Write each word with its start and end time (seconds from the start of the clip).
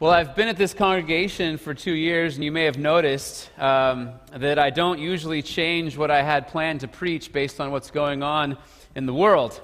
Well, 0.00 0.12
I've 0.12 0.34
been 0.34 0.48
at 0.48 0.56
this 0.56 0.72
congregation 0.72 1.58
for 1.58 1.74
two 1.74 1.92
years, 1.92 2.36
and 2.36 2.42
you 2.42 2.50
may 2.50 2.64
have 2.64 2.78
noticed 2.78 3.50
um, 3.60 4.12
that 4.34 4.58
I 4.58 4.70
don't 4.70 4.98
usually 4.98 5.42
change 5.42 5.94
what 5.94 6.10
I 6.10 6.22
had 6.22 6.48
planned 6.48 6.80
to 6.80 6.88
preach 6.88 7.34
based 7.34 7.60
on 7.60 7.70
what's 7.70 7.90
going 7.90 8.22
on 8.22 8.56
in 8.94 9.04
the 9.04 9.12
world. 9.12 9.60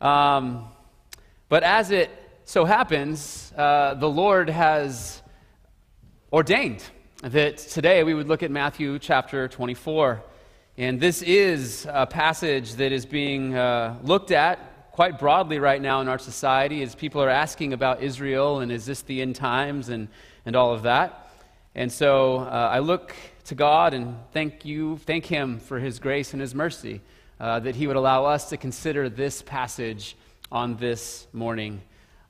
Um, 0.00 0.68
but 1.48 1.64
as 1.64 1.90
it 1.90 2.10
so 2.44 2.64
happens, 2.64 3.52
uh, 3.56 3.94
the 3.94 4.08
Lord 4.08 4.48
has 4.48 5.20
ordained 6.32 6.84
that 7.22 7.58
today 7.58 8.04
we 8.04 8.14
would 8.14 8.28
look 8.28 8.44
at 8.44 8.52
Matthew 8.52 9.00
chapter 9.00 9.48
24. 9.48 10.22
And 10.78 11.00
this 11.00 11.22
is 11.22 11.88
a 11.90 12.06
passage 12.06 12.74
that 12.74 12.92
is 12.92 13.04
being 13.04 13.56
uh, 13.56 13.98
looked 14.04 14.30
at 14.30 14.69
quite 15.00 15.18
broadly 15.18 15.58
right 15.58 15.80
now 15.80 16.02
in 16.02 16.08
our 16.08 16.18
society 16.18 16.82
as 16.82 16.94
people 16.94 17.22
are 17.22 17.30
asking 17.30 17.72
about 17.72 18.02
Israel 18.02 18.60
and 18.60 18.70
is 18.70 18.84
this 18.84 19.00
the 19.00 19.22
end 19.22 19.34
times 19.34 19.88
and, 19.88 20.08
and 20.44 20.54
all 20.54 20.74
of 20.74 20.82
that. 20.82 21.30
And 21.74 21.90
so 21.90 22.40
uh, 22.40 22.68
I 22.70 22.80
look 22.80 23.16
to 23.44 23.54
God 23.54 23.94
and 23.94 24.14
thank 24.34 24.66
you, 24.66 24.98
thank 24.98 25.24
Him 25.24 25.58
for 25.58 25.78
His 25.78 25.98
grace 25.98 26.34
and 26.34 26.40
His 26.42 26.54
mercy 26.54 27.00
uh, 27.40 27.60
that 27.60 27.76
He 27.76 27.86
would 27.86 27.96
allow 27.96 28.26
us 28.26 28.50
to 28.50 28.58
consider 28.58 29.08
this 29.08 29.40
passage 29.40 30.18
on 30.52 30.76
this 30.76 31.28
morning. 31.32 31.80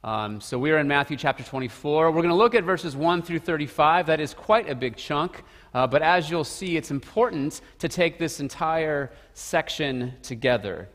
Um, 0.05 0.41
so 0.41 0.57
we 0.57 0.71
are 0.71 0.79
in 0.79 0.87
Matthew 0.87 1.17
chapter 1.17 1.43
24. 1.43 2.13
We're 2.13 2.17
going 2.19 2.29
to 2.29 2.37
look 2.37 2.55
at 2.55 2.63
verses 2.63 2.95
1 2.95 3.23
through 3.23 3.41
35. 3.41 4.07
That 4.07 4.21
is 4.21 4.33
quite 4.33 4.71
a 4.71 4.77
big 4.77 4.95
chunk. 4.95 5.43
Uh, 5.75 5.89
but 5.89 6.03
as 6.03 6.31
you'll 6.31 6.45
see, 6.45 6.77
it's 6.77 6.93
important 6.93 7.63
to 7.81 7.89
take 7.89 8.21
this 8.21 8.39
entire 8.39 9.11
section 9.35 10.15
together. 10.23 10.89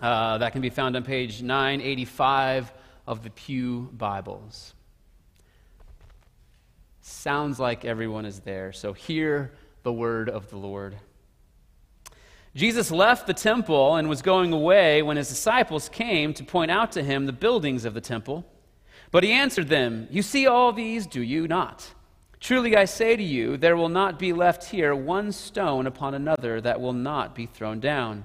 Uh, 0.00 0.38
that 0.38 0.52
can 0.52 0.62
be 0.62 0.70
found 0.70 0.96
on 0.96 1.02
page 1.02 1.42
985 1.42 2.72
of 3.06 3.22
the 3.22 3.28
Pew 3.30 3.90
Bibles. 3.92 4.72
Sounds 7.02 7.60
like 7.60 7.84
everyone 7.84 8.24
is 8.24 8.40
there, 8.40 8.72
so 8.72 8.94
hear 8.94 9.52
the 9.82 9.92
word 9.92 10.30
of 10.30 10.48
the 10.48 10.56
Lord. 10.56 10.96
Jesus 12.54 12.90
left 12.90 13.26
the 13.26 13.34
temple 13.34 13.96
and 13.96 14.08
was 14.08 14.22
going 14.22 14.54
away 14.54 15.02
when 15.02 15.18
his 15.18 15.28
disciples 15.28 15.90
came 15.90 16.32
to 16.34 16.44
point 16.44 16.70
out 16.70 16.92
to 16.92 17.02
him 17.02 17.26
the 17.26 17.32
buildings 17.32 17.84
of 17.84 17.92
the 17.92 18.00
temple. 18.00 18.46
But 19.10 19.22
he 19.22 19.32
answered 19.32 19.68
them, 19.68 20.08
You 20.10 20.22
see 20.22 20.46
all 20.46 20.72
these, 20.72 21.06
do 21.06 21.20
you 21.20 21.46
not? 21.46 21.92
Truly 22.40 22.74
I 22.74 22.86
say 22.86 23.16
to 23.16 23.22
you, 23.22 23.58
there 23.58 23.76
will 23.76 23.90
not 23.90 24.18
be 24.18 24.32
left 24.32 24.64
here 24.64 24.94
one 24.94 25.30
stone 25.30 25.86
upon 25.86 26.14
another 26.14 26.58
that 26.62 26.80
will 26.80 26.94
not 26.94 27.34
be 27.34 27.44
thrown 27.44 27.80
down. 27.80 28.24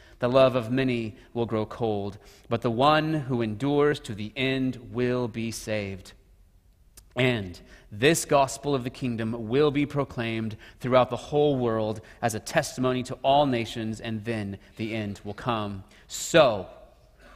the 0.21 0.29
love 0.29 0.55
of 0.55 0.71
many 0.71 1.15
will 1.33 1.47
grow 1.47 1.65
cold, 1.65 2.19
but 2.47 2.61
the 2.61 2.69
one 2.69 3.11
who 3.13 3.41
endures 3.41 3.99
to 4.01 4.13
the 4.13 4.31
end 4.35 4.77
will 4.91 5.27
be 5.27 5.49
saved. 5.49 6.13
And 7.15 7.59
this 7.91 8.23
gospel 8.23 8.75
of 8.75 8.83
the 8.83 8.91
kingdom 8.91 9.49
will 9.49 9.71
be 9.71 9.87
proclaimed 9.87 10.55
throughout 10.79 11.09
the 11.09 11.17
whole 11.17 11.57
world 11.57 12.01
as 12.21 12.35
a 12.35 12.39
testimony 12.39 13.01
to 13.03 13.17
all 13.23 13.47
nations, 13.47 13.99
and 13.99 14.23
then 14.23 14.59
the 14.77 14.93
end 14.93 15.19
will 15.23 15.33
come. 15.33 15.83
So, 16.07 16.67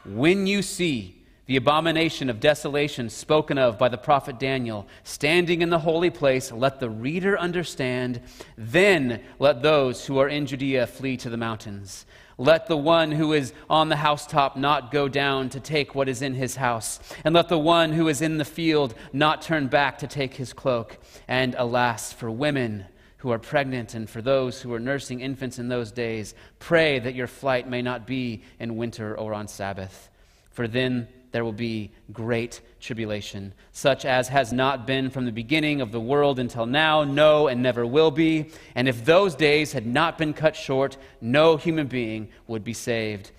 when 0.06 0.46
you 0.46 0.62
see 0.62 1.26
the 1.48 1.58
abomination 1.58 2.30
of 2.30 2.40
desolation 2.40 3.10
spoken 3.10 3.58
of 3.58 3.80
by 3.80 3.90
the 3.90 3.98
prophet 3.98 4.38
Daniel, 4.38 4.88
standing 5.04 5.64
in 5.64 5.72
the 5.72 5.80
holy 5.80 6.12
place, 6.12 6.52
let 6.52 6.80
the 6.80 6.90
reader 6.90 7.38
understand. 7.38 8.22
Then 8.58 9.24
let 9.40 9.64
those 9.64 10.06
who 10.06 10.20
are 10.20 10.30
in 10.30 10.46
Judea 10.46 10.86
flee 10.86 11.18
to 11.18 11.32
the 11.32 11.38
mountains. 11.38 12.06
Let 12.38 12.68
the 12.68 12.78
one 12.78 13.12
who 13.12 13.32
is 13.32 13.54
on 13.70 13.90
the 13.90 13.96
housetop 13.96 14.58
not 14.58 14.92
go 14.92 15.08
down 15.08 15.50
to 15.50 15.60
take 15.60 15.96
what 15.96 16.10
is 16.10 16.22
in 16.22 16.34
his 16.34 16.58
house. 16.58 17.00
And 17.24 17.34
let 17.34 17.48
the 17.48 17.60
one 17.60 17.94
who 17.94 18.08
is 18.10 18.22
in 18.22 18.38
the 18.38 18.46
field 18.46 18.94
not 19.14 19.42
turn 19.42 19.68
back 19.68 20.00
to 20.00 20.08
take 20.08 20.34
his 20.36 20.52
cloak. 20.52 20.98
And 21.28 21.56
alas, 21.58 22.12
for 22.12 22.30
women 22.30 22.86
who 23.18 23.32
are 23.32 23.40
pregnant 23.40 23.96
and 23.96 24.10
for 24.10 24.22
those 24.22 24.62
who 24.62 24.74
are 24.74 24.80
nursing 24.80 25.22
infants 25.22 25.60
in 25.60 25.70
those 25.70 25.92
days, 25.92 26.36
pray 26.60 27.00
that 27.00 27.16
your 27.16 27.28
flight 27.28 27.70
may 27.70 27.82
not 27.82 28.06
be 28.06 28.44
in 28.60 28.76
winter 28.76 29.18
or 29.18 29.34
on 29.34 29.48
Sabbath. 29.48 30.10
For 30.52 30.68
then 30.68 31.08
there 31.36 31.44
will 31.44 31.52
be 31.52 31.92
great 32.14 32.62
tribulation, 32.80 33.54
such 33.74 34.06
as 34.06 34.30
has 34.30 34.54
not 34.54 34.88
been 34.88 35.10
from 35.10 35.26
the 35.26 35.34
beginning 35.34 35.82
of 35.82 35.92
the 35.92 36.00
world 36.00 36.40
until 36.40 36.66
now, 36.66 37.04
no, 37.04 37.50
and 37.50 37.62
never 37.62 37.86
will 37.86 38.10
be. 38.10 38.52
And 38.74 38.88
if 38.88 39.04
those 39.04 39.36
days 39.36 39.74
had 39.74 39.86
not 39.86 40.18
been 40.18 40.34
cut 40.34 40.56
short, 40.56 40.96
no 41.20 41.58
human 41.58 41.88
being 41.88 42.30
would 42.48 42.64
be 42.64 42.72
saved. 42.72 43.32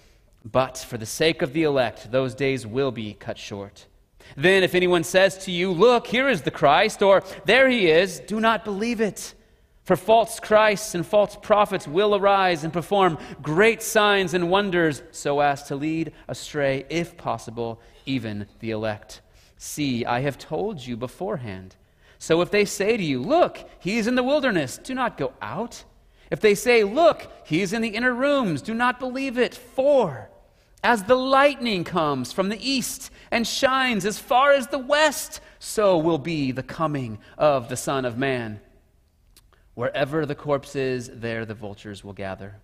But 0.44 0.76
for 0.76 0.98
the 0.98 1.06
sake 1.06 1.40
of 1.40 1.54
the 1.54 1.62
elect, 1.62 2.12
those 2.12 2.34
days 2.34 2.66
will 2.66 2.90
be 2.90 3.14
cut 3.14 3.38
short. 3.38 3.86
Then, 4.36 4.62
if 4.62 4.74
anyone 4.74 5.02
says 5.02 5.38
to 5.46 5.50
you, 5.50 5.72
Look, 5.72 6.06
here 6.06 6.28
is 6.28 6.42
the 6.42 6.50
Christ, 6.50 7.00
or 7.00 7.24
There 7.46 7.66
he 7.66 7.86
is, 7.86 8.20
do 8.20 8.40
not 8.40 8.62
believe 8.62 9.00
it. 9.00 9.32
For 9.86 9.94
false 9.94 10.40
Christs 10.40 10.96
and 10.96 11.06
false 11.06 11.36
prophets 11.36 11.86
will 11.86 12.16
arise 12.16 12.64
and 12.64 12.72
perform 12.72 13.18
great 13.40 13.80
signs 13.80 14.34
and 14.34 14.50
wonders 14.50 15.00
so 15.12 15.38
as 15.38 15.62
to 15.68 15.76
lead 15.76 16.12
astray, 16.26 16.84
if 16.90 17.16
possible, 17.16 17.80
even 18.04 18.48
the 18.58 18.72
elect. 18.72 19.20
See, 19.58 20.04
I 20.04 20.22
have 20.22 20.38
told 20.38 20.84
you 20.84 20.96
beforehand. 20.96 21.76
So 22.18 22.40
if 22.40 22.50
they 22.50 22.64
say 22.64 22.96
to 22.96 23.02
you, 23.02 23.22
Look, 23.22 23.64
he's 23.78 24.08
in 24.08 24.16
the 24.16 24.24
wilderness, 24.24 24.76
do 24.76 24.92
not 24.92 25.16
go 25.16 25.32
out. 25.40 25.84
If 26.32 26.40
they 26.40 26.56
say, 26.56 26.82
Look, 26.82 27.30
he's 27.44 27.72
in 27.72 27.80
the 27.80 27.90
inner 27.90 28.12
rooms, 28.12 28.62
do 28.62 28.74
not 28.74 28.98
believe 28.98 29.38
it. 29.38 29.54
For 29.54 30.28
as 30.82 31.04
the 31.04 31.14
lightning 31.14 31.84
comes 31.84 32.32
from 32.32 32.48
the 32.48 32.58
east 32.60 33.12
and 33.30 33.46
shines 33.46 34.04
as 34.04 34.18
far 34.18 34.50
as 34.50 34.66
the 34.66 34.80
west, 34.80 35.40
so 35.60 35.96
will 35.96 36.18
be 36.18 36.50
the 36.50 36.64
coming 36.64 37.20
of 37.38 37.68
the 37.68 37.76
Son 37.76 38.04
of 38.04 38.18
Man. 38.18 38.58
Wherever 39.76 40.24
the 40.24 40.34
corpse 40.34 40.74
is, 40.74 41.10
there 41.12 41.44
the 41.44 41.52
vultures 41.52 42.02
will 42.02 42.14
gather. 42.14 42.56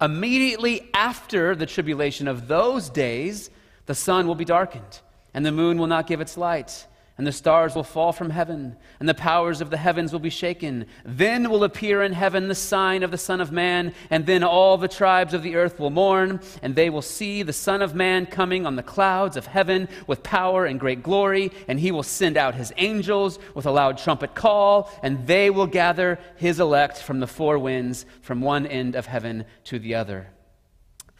Immediately 0.00 0.90
after 0.92 1.54
the 1.54 1.66
tribulation 1.66 2.26
of 2.26 2.48
those 2.48 2.90
days, 2.90 3.48
the 3.86 3.94
sun 3.94 4.26
will 4.26 4.34
be 4.34 4.44
darkened, 4.44 5.00
and 5.32 5.46
the 5.46 5.52
moon 5.52 5.78
will 5.78 5.86
not 5.86 6.08
give 6.08 6.20
its 6.20 6.36
light 6.36 6.88
and 7.22 7.26
the 7.28 7.30
stars 7.30 7.76
will 7.76 7.84
fall 7.84 8.12
from 8.12 8.30
heaven, 8.30 8.74
and 8.98 9.08
the 9.08 9.14
powers 9.14 9.60
of 9.60 9.70
the 9.70 9.76
heavens 9.76 10.12
will 10.12 10.18
be 10.18 10.28
shaken. 10.28 10.86
Then 11.04 11.50
will 11.50 11.62
appear 11.62 12.02
in 12.02 12.14
heaven 12.14 12.48
the 12.48 12.54
sign 12.56 13.04
of 13.04 13.12
the 13.12 13.16
Son 13.16 13.40
of 13.40 13.52
Man, 13.52 13.94
and 14.10 14.26
then 14.26 14.42
all 14.42 14.76
the 14.76 14.88
tribes 14.88 15.32
of 15.32 15.44
the 15.44 15.54
earth 15.54 15.78
will 15.78 15.90
mourn, 15.90 16.40
and 16.62 16.74
they 16.74 16.90
will 16.90 17.00
see 17.00 17.44
the 17.44 17.52
Son 17.52 17.80
of 17.80 17.94
Man 17.94 18.26
coming 18.26 18.66
on 18.66 18.74
the 18.74 18.82
clouds 18.82 19.36
of 19.36 19.46
heaven 19.46 19.88
with 20.08 20.24
power 20.24 20.66
and 20.66 20.80
great 20.80 21.04
glory, 21.04 21.52
and 21.68 21.78
he 21.78 21.92
will 21.92 22.02
send 22.02 22.36
out 22.36 22.56
his 22.56 22.72
angels 22.76 23.38
with 23.54 23.66
a 23.66 23.70
loud 23.70 23.98
trumpet 23.98 24.34
call, 24.34 24.90
and 25.04 25.24
they 25.28 25.48
will 25.48 25.68
gather 25.68 26.18
his 26.34 26.58
elect 26.58 26.98
from 26.98 27.20
the 27.20 27.28
four 27.28 27.56
winds, 27.56 28.04
from 28.20 28.40
one 28.40 28.66
end 28.66 28.96
of 28.96 29.06
heaven 29.06 29.44
to 29.62 29.78
the 29.78 29.94
other. 29.94 30.26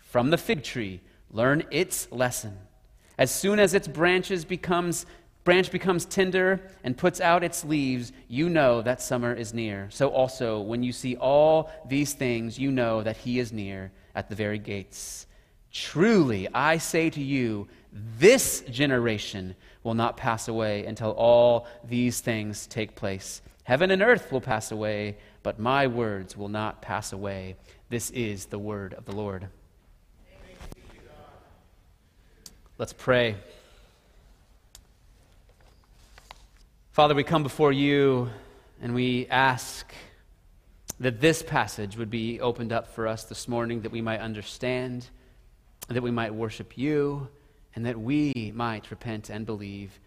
From 0.00 0.31
the 0.31 0.37
fig 0.37 0.64
tree, 0.64 1.00
learn 1.31 1.62
its 1.70 2.10
lesson. 2.10 2.58
As 3.19 3.32
soon 3.32 3.60
as 3.60 3.72
its 3.72 3.87
branches 3.87 4.44
becomes 4.44 5.06
branch 5.44 5.71
becomes 5.71 6.05
tender 6.05 6.61
and 6.85 6.97
puts 6.97 7.21
out 7.21 7.43
its 7.43 7.65
leaves, 7.65 8.12
you 8.29 8.49
know 8.49 8.83
that 8.83 9.03
summer 9.03 9.35
is 9.35 9.53
near. 9.53 9.89
So 9.91 10.09
also, 10.09 10.61
when 10.61 10.83
you 10.83 10.93
see 10.93 11.17
all 11.17 11.71
these 11.87 12.12
things, 12.15 12.59
you 12.59 12.71
know 12.71 13.03
that 13.03 13.17
he 13.17 13.39
is 13.39 13.53
near 13.53 13.93
at 14.15 14.29
the 14.29 14.35
very 14.35 14.59
gates. 14.59 15.27
Truly, 15.73 16.49
I 16.53 16.79
say 16.79 17.11
to 17.11 17.23
you, 17.23 17.69
This 17.93 18.61
generation 18.71 19.55
will 19.83 19.94
not 19.94 20.17
pass 20.17 20.49
away 20.49 20.85
until 20.87 21.11
all 21.12 21.67
these 21.85 22.21
things 22.21 22.67
take 22.67 22.95
place. 22.95 23.43
Heaven 23.65 23.91
and 23.91 24.03
earth 24.03 24.33
will 24.33 24.41
pass 24.41 24.73
away, 24.73 25.17
but 25.43 25.59
my 25.59 25.87
words 25.87 26.37
will 26.37 26.49
not 26.49 26.83
pass 26.83 27.12
away. 27.12 27.56
This 27.88 28.11
is 28.11 28.47
the 28.47 28.59
word 28.59 28.95
of 28.95 29.05
the 29.05 29.12
Lord. 29.12 29.49
Let's 32.79 32.93
pray. 32.93 33.37
Father, 36.93 37.15
we 37.15 37.25
come 37.25 37.43
before 37.43 37.73
you 37.73 38.29
and 38.83 38.94
we 38.94 39.27
ask 39.29 39.91
that 41.00 41.23
this 41.23 41.43
passage 41.43 41.97
would 41.97 42.11
be 42.11 42.39
opened 42.39 42.71
up 42.71 42.87
for 42.87 43.09
us 43.09 43.25
this 43.25 43.49
morning, 43.49 43.81
that 43.81 43.93
we 43.93 44.03
might 44.03 44.21
understand, 44.21 45.09
that 45.89 46.03
we 46.03 46.11
might 46.11 46.35
worship 46.35 46.77
you, 46.77 47.29
and 47.75 47.87
that 47.87 47.99
we 47.99 48.53
might 48.55 48.91
repent 48.91 49.31
and 49.31 49.47
believe. 49.47 49.99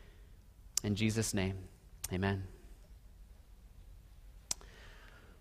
In 0.83 0.93
Jesus' 0.93 1.33
name, 1.33 1.55
amen. 2.13 2.43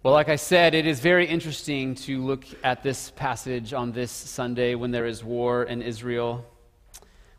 Well, 0.02 0.14
like 0.14 0.30
I 0.30 0.36
said, 0.36 0.74
it 0.74 0.86
is 0.86 1.00
very 1.00 1.26
interesting 1.26 1.94
to 1.96 2.24
look 2.24 2.46
at 2.62 2.82
this 2.82 3.10
passage 3.10 3.74
on 3.74 3.92
this 3.92 4.10
Sunday 4.10 4.76
when 4.76 4.92
there 4.92 5.04
is 5.04 5.22
war 5.22 5.64
in 5.64 5.82
Israel, 5.82 6.46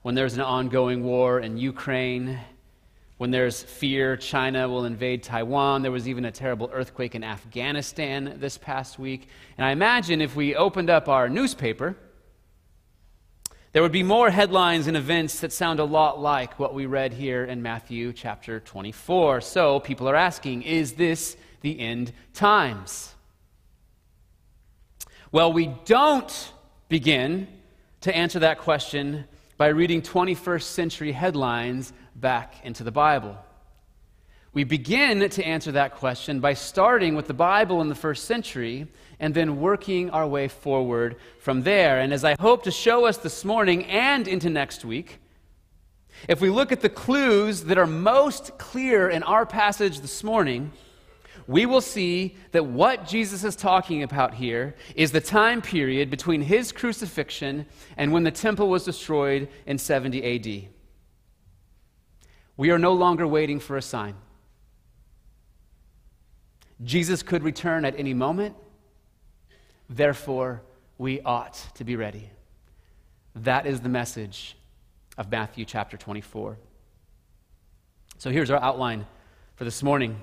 when 0.03 0.13
there's 0.13 0.35
an 0.35 0.41
ongoing 0.41 1.03
war 1.03 1.39
in 1.39 1.57
Ukraine, 1.57 2.39
when 3.17 3.31
there's 3.31 3.63
fear 3.63 4.17
China 4.17 4.67
will 4.67 4.85
invade 4.85 5.23
Taiwan. 5.23 5.81
There 5.81 5.91
was 5.91 6.07
even 6.07 6.25
a 6.25 6.31
terrible 6.31 6.69
earthquake 6.73 7.15
in 7.15 7.23
Afghanistan 7.23 8.37
this 8.39 8.57
past 8.57 8.99
week. 8.99 9.29
And 9.57 9.65
I 9.65 9.71
imagine 9.71 10.21
if 10.21 10.35
we 10.35 10.55
opened 10.55 10.89
up 10.89 11.07
our 11.07 11.29
newspaper, 11.29 11.95
there 13.71 13.81
would 13.81 13.91
be 13.91 14.03
more 14.03 14.29
headlines 14.29 14.87
and 14.87 14.95
events 14.95 15.39
that 15.41 15.51
sound 15.51 15.79
a 15.79 15.85
lot 15.85 16.19
like 16.19 16.59
what 16.59 16.73
we 16.73 16.85
read 16.85 17.13
here 17.13 17.43
in 17.43 17.61
Matthew 17.61 18.13
chapter 18.13 18.59
24. 18.59 19.41
So 19.41 19.79
people 19.79 20.07
are 20.09 20.15
asking, 20.15 20.63
is 20.63 20.93
this 20.93 21.35
the 21.61 21.79
end 21.79 22.13
times? 22.33 23.13
Well, 25.31 25.51
we 25.51 25.67
don't 25.85 26.53
begin 26.87 27.47
to 28.01 28.15
answer 28.15 28.39
that 28.39 28.59
question 28.59 29.25
by 29.57 29.67
reading 29.67 30.01
21st 30.01 30.63
century 30.63 31.11
headlines 31.13 31.93
back 32.15 32.55
into 32.65 32.83
the 32.83 32.91
Bible. 32.91 33.37
We 34.53 34.63
begin 34.63 35.29
to 35.29 35.45
answer 35.45 35.73
that 35.73 35.95
question 35.95 36.39
by 36.39 36.53
starting 36.53 37.15
with 37.15 37.27
the 37.27 37.33
Bible 37.33 37.81
in 37.81 37.89
the 37.89 37.95
first 37.95 38.25
century 38.25 38.87
and 39.19 39.33
then 39.33 39.59
working 39.59 40.09
our 40.09 40.27
way 40.27 40.47
forward 40.47 41.17
from 41.39 41.63
there. 41.63 41.99
And 41.99 42.13
as 42.13 42.23
I 42.23 42.35
hope 42.39 42.63
to 42.63 42.71
show 42.71 43.05
us 43.05 43.17
this 43.17 43.45
morning 43.45 43.85
and 43.85 44.27
into 44.27 44.49
next 44.49 44.83
week, 44.83 45.19
if 46.27 46.41
we 46.41 46.49
look 46.49 46.71
at 46.71 46.81
the 46.81 46.89
clues 46.89 47.65
that 47.65 47.77
are 47.77 47.87
most 47.87 48.57
clear 48.57 49.09
in 49.09 49.23
our 49.23 49.45
passage 49.45 49.99
this 49.99 50.23
morning, 50.23 50.71
we 51.47 51.65
will 51.65 51.81
see 51.81 52.35
that 52.51 52.65
what 52.65 53.07
Jesus 53.07 53.43
is 53.43 53.55
talking 53.55 54.01
about 54.01 54.33
here 54.33 54.75
is 54.95 55.11
the 55.11 55.21
time 55.21 55.61
period 55.61 56.09
between 56.09 56.41
his 56.41 56.71
crucifixion 56.71 57.65
and 57.97 58.11
when 58.11 58.23
the 58.23 58.31
temple 58.31 58.67
was 58.67 58.83
destroyed 58.83 59.47
in 59.65 59.77
70 59.77 60.23
AD. 60.23 60.69
We 62.57 62.71
are 62.71 62.79
no 62.79 62.93
longer 62.93 63.27
waiting 63.27 63.59
for 63.59 63.77
a 63.77 63.81
sign. 63.81 64.15
Jesus 66.83 67.21
could 67.21 67.43
return 67.43 67.85
at 67.85 67.97
any 67.97 68.13
moment. 68.13 68.55
Therefore, 69.89 70.61
we 70.97 71.21
ought 71.21 71.53
to 71.75 71.83
be 71.83 71.95
ready. 71.95 72.29
That 73.35 73.67
is 73.67 73.81
the 73.81 73.89
message 73.89 74.57
of 75.17 75.29
Matthew 75.29 75.65
chapter 75.65 75.95
24. 75.95 76.57
So 78.17 78.29
here's 78.31 78.49
our 78.49 78.61
outline 78.61 79.05
for 79.55 79.65
this 79.65 79.83
morning. 79.83 80.19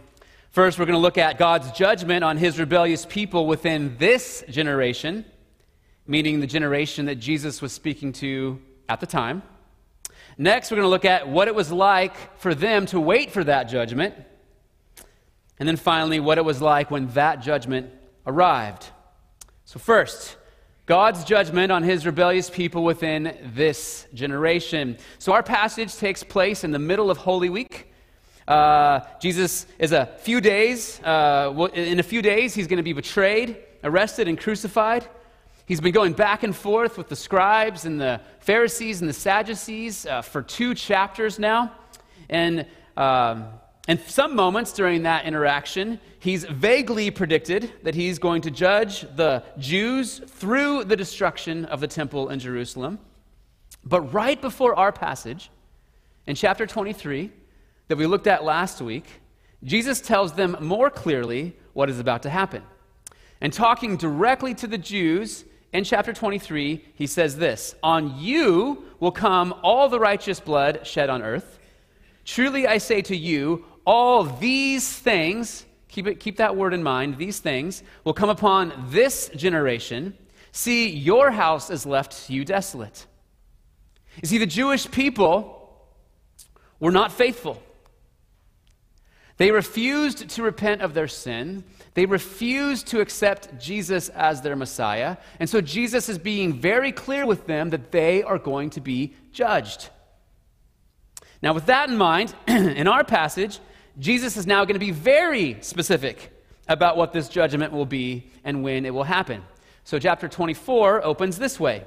First, 0.52 0.78
we're 0.78 0.84
going 0.84 0.98
to 0.98 1.00
look 1.00 1.16
at 1.16 1.38
God's 1.38 1.72
judgment 1.72 2.22
on 2.22 2.36
his 2.36 2.58
rebellious 2.58 3.06
people 3.06 3.46
within 3.46 3.96
this 3.96 4.44
generation, 4.50 5.24
meaning 6.06 6.40
the 6.40 6.46
generation 6.46 7.06
that 7.06 7.14
Jesus 7.14 7.62
was 7.62 7.72
speaking 7.72 8.12
to 8.12 8.60
at 8.86 9.00
the 9.00 9.06
time. 9.06 9.42
Next, 10.36 10.70
we're 10.70 10.76
going 10.76 10.84
to 10.84 10.90
look 10.90 11.06
at 11.06 11.26
what 11.26 11.48
it 11.48 11.54
was 11.54 11.72
like 11.72 12.38
for 12.38 12.54
them 12.54 12.84
to 12.86 13.00
wait 13.00 13.30
for 13.30 13.42
that 13.42 13.64
judgment. 13.64 14.14
And 15.58 15.66
then 15.66 15.76
finally, 15.76 16.20
what 16.20 16.36
it 16.36 16.44
was 16.44 16.60
like 16.60 16.90
when 16.90 17.06
that 17.12 17.36
judgment 17.36 17.90
arrived. 18.26 18.84
So, 19.64 19.78
first, 19.78 20.36
God's 20.84 21.24
judgment 21.24 21.72
on 21.72 21.82
his 21.82 22.04
rebellious 22.04 22.50
people 22.50 22.84
within 22.84 23.38
this 23.54 24.06
generation. 24.12 24.98
So, 25.18 25.32
our 25.32 25.42
passage 25.42 25.96
takes 25.96 26.22
place 26.22 26.62
in 26.62 26.72
the 26.72 26.78
middle 26.78 27.10
of 27.10 27.16
Holy 27.16 27.48
Week. 27.48 27.91
Uh, 28.46 29.00
Jesus 29.20 29.66
is 29.78 29.92
a 29.92 30.06
few 30.20 30.40
days, 30.40 31.00
uh, 31.02 31.68
in 31.74 32.00
a 32.00 32.02
few 32.02 32.22
days, 32.22 32.54
he's 32.54 32.66
going 32.66 32.78
to 32.78 32.82
be 32.82 32.92
betrayed, 32.92 33.56
arrested, 33.84 34.28
and 34.28 34.38
crucified. 34.38 35.06
He's 35.66 35.80
been 35.80 35.92
going 35.92 36.12
back 36.12 36.42
and 36.42 36.54
forth 36.54 36.98
with 36.98 37.08
the 37.08 37.16
scribes 37.16 37.84
and 37.84 38.00
the 38.00 38.20
Pharisees 38.40 39.00
and 39.00 39.08
the 39.08 39.14
Sadducees 39.14 40.06
uh, 40.06 40.22
for 40.22 40.42
two 40.42 40.74
chapters 40.74 41.38
now. 41.38 41.72
And 42.28 42.66
um, 42.96 43.46
in 43.88 43.98
some 44.06 44.34
moments 44.34 44.72
during 44.72 45.04
that 45.04 45.24
interaction, 45.24 46.00
he's 46.18 46.44
vaguely 46.44 47.10
predicted 47.10 47.70
that 47.84 47.94
he's 47.94 48.18
going 48.18 48.42
to 48.42 48.50
judge 48.50 49.02
the 49.16 49.44
Jews 49.58 50.18
through 50.18 50.84
the 50.84 50.96
destruction 50.96 51.64
of 51.66 51.80
the 51.80 51.88
temple 51.88 52.28
in 52.28 52.38
Jerusalem. 52.38 52.98
But 53.84 54.12
right 54.12 54.40
before 54.40 54.76
our 54.76 54.92
passage, 54.92 55.50
in 56.26 56.36
chapter 56.36 56.66
23, 56.66 57.30
that 57.88 57.98
we 57.98 58.06
looked 58.06 58.26
at 58.26 58.44
last 58.44 58.80
week, 58.80 59.06
Jesus 59.64 60.00
tells 60.00 60.32
them 60.32 60.56
more 60.60 60.90
clearly 60.90 61.56
what 61.72 61.88
is 61.88 61.98
about 61.98 62.22
to 62.22 62.30
happen. 62.30 62.62
And 63.40 63.52
talking 63.52 63.96
directly 63.96 64.54
to 64.54 64.66
the 64.66 64.78
Jews 64.78 65.44
in 65.72 65.84
chapter 65.84 66.12
23, 66.12 66.84
he 66.94 67.06
says 67.06 67.36
this 67.36 67.74
On 67.82 68.18
you 68.18 68.84
will 69.00 69.12
come 69.12 69.54
all 69.62 69.88
the 69.88 70.00
righteous 70.00 70.40
blood 70.40 70.86
shed 70.86 71.10
on 71.10 71.22
earth. 71.22 71.58
Truly 72.24 72.66
I 72.66 72.78
say 72.78 73.02
to 73.02 73.16
you, 73.16 73.64
all 73.84 74.22
these 74.24 74.88
things, 74.88 75.66
keep, 75.88 76.06
it, 76.06 76.20
keep 76.20 76.36
that 76.36 76.54
word 76.54 76.72
in 76.72 76.82
mind, 76.82 77.18
these 77.18 77.40
things 77.40 77.82
will 78.04 78.14
come 78.14 78.30
upon 78.30 78.72
this 78.90 79.28
generation. 79.34 80.16
See, 80.52 80.88
your 80.88 81.30
house 81.30 81.70
is 81.70 81.84
left 81.84 82.26
to 82.26 82.32
you 82.32 82.44
desolate. 82.44 83.06
You 84.20 84.28
see, 84.28 84.38
the 84.38 84.46
Jewish 84.46 84.90
people 84.90 85.58
were 86.78 86.92
not 86.92 87.10
faithful. 87.10 87.62
They 89.42 89.50
refused 89.50 90.28
to 90.28 90.42
repent 90.44 90.82
of 90.82 90.94
their 90.94 91.08
sin. 91.08 91.64
They 91.94 92.06
refused 92.06 92.86
to 92.86 93.00
accept 93.00 93.58
Jesus 93.60 94.08
as 94.10 94.40
their 94.40 94.54
Messiah. 94.54 95.16
And 95.40 95.50
so 95.50 95.60
Jesus 95.60 96.08
is 96.08 96.16
being 96.16 96.52
very 96.60 96.92
clear 96.92 97.26
with 97.26 97.48
them 97.48 97.70
that 97.70 97.90
they 97.90 98.22
are 98.22 98.38
going 98.38 98.70
to 98.70 98.80
be 98.80 99.14
judged. 99.32 99.88
Now, 101.42 101.54
with 101.54 101.66
that 101.66 101.88
in 101.88 101.96
mind, 101.96 102.32
in 102.46 102.86
our 102.86 103.02
passage, 103.02 103.58
Jesus 103.98 104.36
is 104.36 104.46
now 104.46 104.64
going 104.64 104.76
to 104.76 104.86
be 104.86 104.92
very 104.92 105.56
specific 105.60 106.30
about 106.68 106.96
what 106.96 107.12
this 107.12 107.28
judgment 107.28 107.72
will 107.72 107.84
be 107.84 108.30
and 108.44 108.62
when 108.62 108.86
it 108.86 108.94
will 108.94 109.02
happen. 109.02 109.42
So, 109.82 109.98
chapter 109.98 110.28
24 110.28 111.04
opens 111.04 111.36
this 111.36 111.58
way 111.58 111.82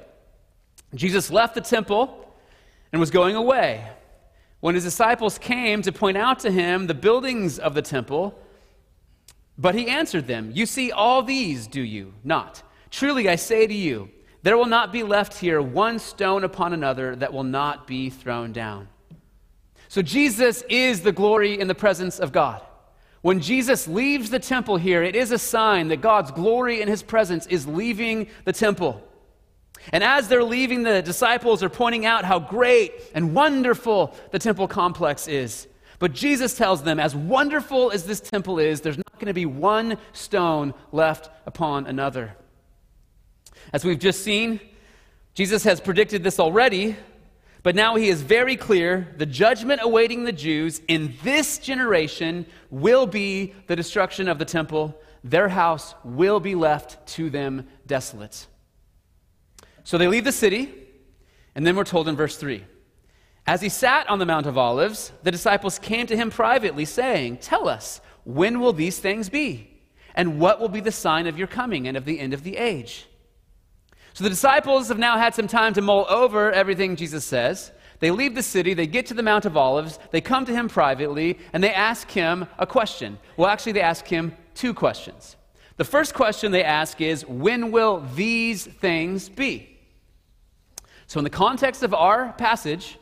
Jesus 0.94 1.30
left 1.30 1.54
the 1.54 1.62
temple 1.62 2.36
and 2.92 3.00
was 3.00 3.10
going 3.10 3.34
away. 3.34 3.88
When 4.60 4.74
his 4.74 4.84
disciples 4.84 5.38
came 5.38 5.82
to 5.82 5.92
point 5.92 6.16
out 6.16 6.40
to 6.40 6.50
him 6.50 6.86
the 6.86 6.94
buildings 6.94 7.58
of 7.58 7.74
the 7.74 7.82
temple, 7.82 8.38
but 9.58 9.74
he 9.74 9.88
answered 9.88 10.26
them, 10.26 10.50
You 10.54 10.66
see 10.66 10.92
all 10.92 11.22
these, 11.22 11.66
do 11.66 11.80
you 11.80 12.14
not? 12.24 12.62
Truly 12.90 13.28
I 13.28 13.36
say 13.36 13.66
to 13.66 13.74
you, 13.74 14.10
there 14.42 14.56
will 14.56 14.66
not 14.66 14.92
be 14.92 15.02
left 15.02 15.38
here 15.38 15.60
one 15.60 15.98
stone 15.98 16.44
upon 16.44 16.72
another 16.72 17.16
that 17.16 17.32
will 17.32 17.44
not 17.44 17.86
be 17.86 18.10
thrown 18.10 18.52
down. 18.52 18.88
So 19.88 20.02
Jesus 20.02 20.62
is 20.68 21.00
the 21.00 21.12
glory 21.12 21.58
in 21.58 21.68
the 21.68 21.74
presence 21.74 22.18
of 22.18 22.32
God. 22.32 22.62
When 23.22 23.40
Jesus 23.40 23.88
leaves 23.88 24.30
the 24.30 24.38
temple 24.38 24.76
here, 24.76 25.02
it 25.02 25.16
is 25.16 25.32
a 25.32 25.38
sign 25.38 25.88
that 25.88 26.00
God's 26.00 26.30
glory 26.30 26.80
in 26.80 26.88
his 26.88 27.02
presence 27.02 27.46
is 27.46 27.66
leaving 27.66 28.28
the 28.44 28.52
temple. 28.52 29.02
And 29.92 30.02
as 30.02 30.28
they're 30.28 30.44
leaving, 30.44 30.82
the 30.82 31.02
disciples 31.02 31.62
are 31.62 31.68
pointing 31.68 32.06
out 32.06 32.24
how 32.24 32.38
great 32.38 32.92
and 33.14 33.34
wonderful 33.34 34.14
the 34.30 34.38
temple 34.38 34.68
complex 34.68 35.28
is. 35.28 35.66
But 35.98 36.12
Jesus 36.12 36.54
tells 36.54 36.82
them, 36.82 37.00
as 37.00 37.14
wonderful 37.14 37.90
as 37.90 38.04
this 38.04 38.20
temple 38.20 38.58
is, 38.58 38.80
there's 38.80 38.98
not 38.98 39.14
going 39.14 39.26
to 39.26 39.34
be 39.34 39.46
one 39.46 39.96
stone 40.12 40.74
left 40.92 41.30
upon 41.46 41.86
another. 41.86 42.36
As 43.72 43.84
we've 43.84 43.98
just 43.98 44.22
seen, 44.22 44.60
Jesus 45.34 45.64
has 45.64 45.80
predicted 45.80 46.22
this 46.22 46.38
already 46.38 46.96
but 47.66 47.74
now 47.74 47.96
he 47.96 48.10
is 48.10 48.22
very 48.22 48.54
clear 48.54 49.12
the 49.16 49.26
judgment 49.26 49.80
awaiting 49.82 50.22
the 50.22 50.30
Jews 50.30 50.80
in 50.86 51.14
this 51.24 51.58
generation 51.58 52.46
will 52.70 53.08
be 53.08 53.54
the 53.66 53.74
destruction 53.74 54.28
of 54.28 54.38
the 54.38 54.44
temple. 54.44 54.96
Their 55.24 55.48
house 55.48 55.96
will 56.04 56.38
be 56.38 56.54
left 56.54 57.04
to 57.14 57.28
them 57.28 57.66
desolate. 57.84 58.46
So 59.86 59.98
they 59.98 60.08
leave 60.08 60.24
the 60.24 60.32
city, 60.32 60.74
and 61.54 61.64
then 61.64 61.76
we're 61.76 61.84
told 61.84 62.08
in 62.08 62.16
verse 62.16 62.36
3 62.36 62.64
As 63.46 63.62
he 63.62 63.68
sat 63.68 64.10
on 64.10 64.18
the 64.18 64.26
Mount 64.26 64.46
of 64.46 64.58
Olives, 64.58 65.12
the 65.22 65.30
disciples 65.30 65.78
came 65.78 66.08
to 66.08 66.16
him 66.16 66.28
privately, 66.28 66.84
saying, 66.84 67.36
Tell 67.36 67.68
us, 67.68 68.00
when 68.24 68.58
will 68.58 68.72
these 68.72 68.98
things 68.98 69.28
be? 69.28 69.78
And 70.16 70.40
what 70.40 70.58
will 70.58 70.68
be 70.68 70.80
the 70.80 70.90
sign 70.90 71.28
of 71.28 71.38
your 71.38 71.46
coming 71.46 71.86
and 71.86 71.96
of 71.96 72.04
the 72.04 72.18
end 72.18 72.34
of 72.34 72.42
the 72.42 72.56
age? 72.56 73.06
So 74.12 74.24
the 74.24 74.30
disciples 74.30 74.88
have 74.88 74.98
now 74.98 75.18
had 75.18 75.36
some 75.36 75.46
time 75.46 75.72
to 75.74 75.82
mull 75.82 76.04
over 76.08 76.50
everything 76.50 76.96
Jesus 76.96 77.24
says. 77.24 77.70
They 78.00 78.10
leave 78.10 78.34
the 78.34 78.42
city, 78.42 78.74
they 78.74 78.88
get 78.88 79.06
to 79.06 79.14
the 79.14 79.22
Mount 79.22 79.44
of 79.44 79.56
Olives, 79.56 80.00
they 80.10 80.20
come 80.20 80.46
to 80.46 80.52
him 80.52 80.68
privately, 80.68 81.38
and 81.52 81.62
they 81.62 81.72
ask 81.72 82.10
him 82.10 82.48
a 82.58 82.66
question. 82.66 83.20
Well, 83.36 83.48
actually, 83.48 83.72
they 83.72 83.82
ask 83.82 84.04
him 84.04 84.36
two 84.52 84.74
questions. 84.74 85.36
The 85.76 85.84
first 85.84 86.12
question 86.12 86.50
they 86.50 86.64
ask 86.64 87.00
is, 87.00 87.24
When 87.24 87.70
will 87.70 88.00
these 88.16 88.66
things 88.66 89.28
be? 89.28 89.74
So, 91.06 91.18
in 91.18 91.24
the 91.24 91.30
context 91.30 91.82
of 91.82 91.94
our 91.94 92.32
passage, 92.32 92.98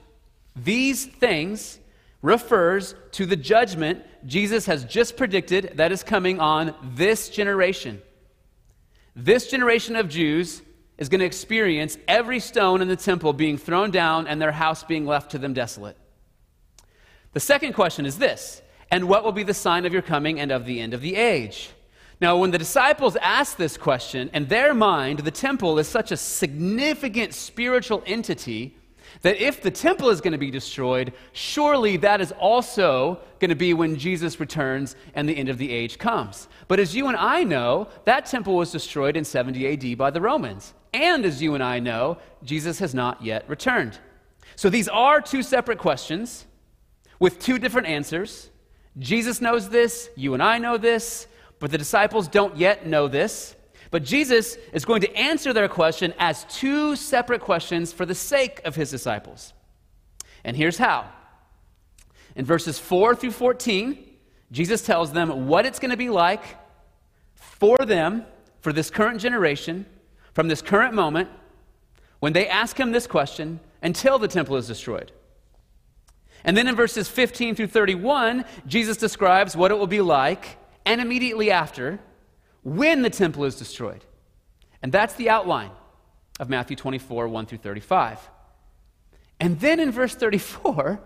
these 0.57 1.07
things 1.07 1.79
refers 2.23 2.95
to 3.13 3.27
the 3.27 3.37
judgment 3.37 4.03
Jesus 4.27 4.67
has 4.67 4.85
just 4.85 5.17
predicted 5.17 5.73
that 5.77 5.93
is 5.93 6.03
coming 6.03 6.41
on 6.41 6.75
this 6.95 7.29
generation. 7.29 8.01
This 9.15 9.51
generation 9.51 9.97
of 9.97 10.09
Jews 10.09 10.63
is 10.97 11.09
going 11.09 11.21
to 11.21 11.27
experience 11.27 11.99
every 12.09 12.41
stone 12.41 12.81
in 12.81 12.89
the 12.89 12.97
temple 12.97 13.33
being 13.33 13.59
thrown 13.59 13.91
down 13.91 14.27
and 14.27 14.41
their 14.41 14.53
house 14.53 14.85
being 14.85 15.07
left 15.07 15.33
to 15.33 15.39
them 15.39 15.53
desolate. 15.53 15.97
The 17.33 17.41
second 17.41 17.75
question 17.75 18.07
is 18.07 18.19
this 18.19 18.63
And 18.91 19.09
what 19.09 19.25
will 19.25 19.33
be 19.33 19.43
the 19.43 19.55
sign 19.55 19.87
of 19.87 19.93
your 19.93 20.03
coming 20.03 20.41
and 20.41 20.51
of 20.51 20.65
the 20.65 20.81
end 20.81 20.95
of 20.95 21.01
the 21.01 21.17
age? 21.17 21.71
Now, 22.25 22.39
when 22.39 22.53
the 22.53 22.57
disciples 22.57 23.17
ask 23.17 23.59
this 23.59 23.77
question, 23.77 24.31
in 24.33 24.47
their 24.47 24.73
mind, 24.73 25.19
the 25.19 25.31
temple 25.31 25.79
is 25.79 25.87
such 25.87 26.11
a 26.11 26.17
significant 26.17 27.35
spiritual 27.35 28.03
entity 28.07 28.75
that 29.21 29.37
if 29.37 29.61
the 29.61 29.71
temple 29.71 30.09
is 30.09 30.23
going 30.23 30.33
to 30.33 30.39
be 30.39 30.51
destroyed, 30.51 31.13
surely 31.35 31.99
that 31.99 32.23
is 32.23 32.33
also 32.33 33.21
going 33.41 33.51
to 33.51 33.55
be 33.55 33.75
when 33.75 33.99
Jesus 33.99 34.41
returns 34.41 34.97
and 35.15 35.29
the 35.29 35.37
end 35.37 35.51
of 35.51 35.59
the 35.59 35.71
age 35.71 35.99
comes. 35.99 36.49
But 36.67 36.81
as 36.81 36.97
you 36.97 37.09
and 37.09 37.17
I 37.19 37.45
know, 37.45 37.89
that 38.07 38.25
temple 38.25 38.57
was 38.57 38.73
destroyed 38.73 39.19
in 39.19 39.25
70 39.27 39.93
AD 39.93 39.99
by 39.99 40.09
the 40.11 40.23
Romans. 40.23 40.73
And 40.95 41.27
as 41.27 41.43
you 41.43 41.53
and 41.53 41.63
I 41.63 41.79
know, 41.79 42.17
Jesus 42.43 42.79
has 42.79 42.95
not 42.95 43.23
yet 43.23 43.47
returned. 43.51 43.99
So 44.57 44.71
these 44.71 44.89
are 44.89 45.21
two 45.21 45.43
separate 45.43 45.79
questions 45.79 46.47
with 47.19 47.39
two 47.39 47.59
different 47.59 47.87
answers. 47.87 48.49
Jesus 48.99 49.43
knows 49.43 49.69
this, 49.69 50.09
you 50.17 50.33
and 50.33 50.43
I 50.43 50.57
know 50.57 50.79
this, 50.79 51.27
but 51.59 51.71
the 51.71 51.79
disciples 51.79 52.29
don't 52.29 52.57
yet 52.57 52.87
know 52.87 53.09
this. 53.09 53.57
But 53.91 54.05
Jesus 54.05 54.57
is 54.73 54.85
going 54.85 55.03
to 55.03 55.17
answer 55.17 55.53
their 55.53 55.69
question 55.69 56.15
as 56.19 56.45
two 56.49 56.97
separate 56.97 57.41
questions 57.41 57.93
for 57.93 58.05
the 58.05 58.15
sake 58.15 58.61
of 58.65 58.75
his 58.75 58.91
disciples. 58.91 59.53
And 60.43 60.57
here's 60.57 60.79
how. 60.79 61.09
In 62.35 62.45
verses 62.45 62.79
4 62.79 63.15
through 63.15 63.31
14, 63.31 63.99
Jesus 64.51 64.83
tells 64.83 65.13
them 65.13 65.47
what 65.47 65.65
it's 65.65 65.79
going 65.79 65.93
to 65.93 65.97
be 65.97 66.11
like 66.11 66.43
for 67.37 67.79
them, 67.79 68.27
for 68.61 68.73
this 68.73 68.91
current 68.91 69.21
generation, 69.21 69.87
from 70.33 70.49
this 70.49 70.61
current 70.61 70.95
moment 70.95 71.29
when 72.25 72.33
they 72.33 72.49
ask 72.49 72.81
him 72.81 72.91
this 72.91 73.07
question 73.07 73.61
until 73.83 74.19
the 74.19 74.29
temple 74.29 74.57
is 74.57 74.67
destroyed. 74.67 75.13
And 76.43 76.57
then 76.57 76.67
in 76.67 76.75
verses 76.75 77.09
15 77.09 77.55
through 77.55 77.67
31, 77.67 78.45
Jesus 78.67 78.97
describes 78.97 79.57
what 79.57 79.71
it 79.71 79.75
will 79.75 79.87
be 79.87 80.01
like, 80.01 80.57
and 80.87 81.01
immediately 81.01 81.51
after, 81.51 82.01
when 82.63 83.03
the 83.03 83.11
temple 83.11 83.45
is 83.45 83.57
destroyed. 83.57 84.05
And 84.83 84.93
that's 84.93 85.15
the 85.15 85.31
outline 85.31 85.71
of 86.41 86.49
Matthew 86.49 86.77
24, 86.77 87.29
1 87.29 87.47
through 87.47 87.59
35. 87.59 88.19
And 89.41 89.59
then 89.61 89.81
in 89.81 89.91
verse 89.91 90.15
34, 90.15 91.01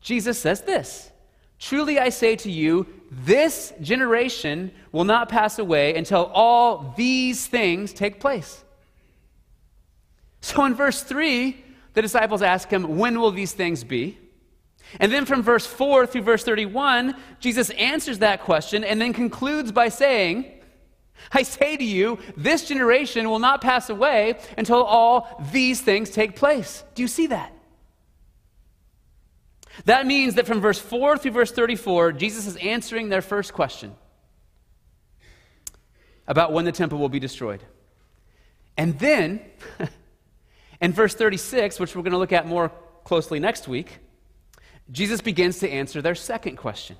Jesus 0.00 0.38
says 0.38 0.62
this 0.62 1.10
Truly 1.58 1.98
I 1.98 2.10
say 2.10 2.36
to 2.36 2.50
you, 2.50 2.86
this 3.10 3.72
generation 3.80 4.72
will 4.92 5.04
not 5.04 5.28
pass 5.28 5.58
away 5.58 5.94
until 5.96 6.26
all 6.34 6.94
these 6.96 7.46
things 7.46 7.92
take 7.92 8.20
place. 8.20 8.62
So 10.40 10.64
in 10.64 10.74
verse 10.74 11.02
3, 11.02 11.64
the 11.94 12.02
disciples 12.02 12.42
ask 12.42 12.68
him, 12.68 12.98
When 12.98 13.20
will 13.20 13.32
these 13.32 13.52
things 13.52 13.84
be? 13.84 14.18
And 15.00 15.12
then 15.12 15.24
from 15.26 15.42
verse 15.42 15.66
4 15.66 16.06
through 16.06 16.22
verse 16.22 16.44
31, 16.44 17.16
Jesus 17.40 17.70
answers 17.70 18.20
that 18.20 18.42
question 18.42 18.84
and 18.84 19.00
then 19.00 19.12
concludes 19.12 19.72
by 19.72 19.88
saying, 19.88 20.52
I 21.32 21.42
say 21.42 21.76
to 21.76 21.84
you, 21.84 22.18
this 22.36 22.68
generation 22.68 23.28
will 23.28 23.38
not 23.38 23.60
pass 23.60 23.90
away 23.90 24.38
until 24.56 24.82
all 24.82 25.44
these 25.52 25.80
things 25.80 26.10
take 26.10 26.36
place. 26.36 26.84
Do 26.94 27.02
you 27.02 27.08
see 27.08 27.28
that? 27.28 27.52
That 29.84 30.06
means 30.06 30.34
that 30.34 30.46
from 30.46 30.60
verse 30.60 30.78
4 30.78 31.18
through 31.18 31.32
verse 31.32 31.52
34, 31.52 32.12
Jesus 32.12 32.46
is 32.46 32.56
answering 32.56 33.08
their 33.08 33.22
first 33.22 33.52
question 33.52 33.94
about 36.26 36.52
when 36.52 36.64
the 36.64 36.72
temple 36.72 36.98
will 36.98 37.08
be 37.08 37.20
destroyed. 37.20 37.62
And 38.76 38.98
then, 38.98 39.40
in 40.80 40.92
verse 40.92 41.14
36, 41.14 41.78
which 41.78 41.94
we're 41.94 42.02
going 42.02 42.12
to 42.12 42.18
look 42.18 42.32
at 42.32 42.46
more 42.46 42.72
closely 43.04 43.38
next 43.38 43.68
week, 43.68 43.98
Jesus 44.90 45.20
begins 45.20 45.58
to 45.60 45.68
answer 45.68 46.00
their 46.00 46.14
second 46.14 46.56
question. 46.56 46.96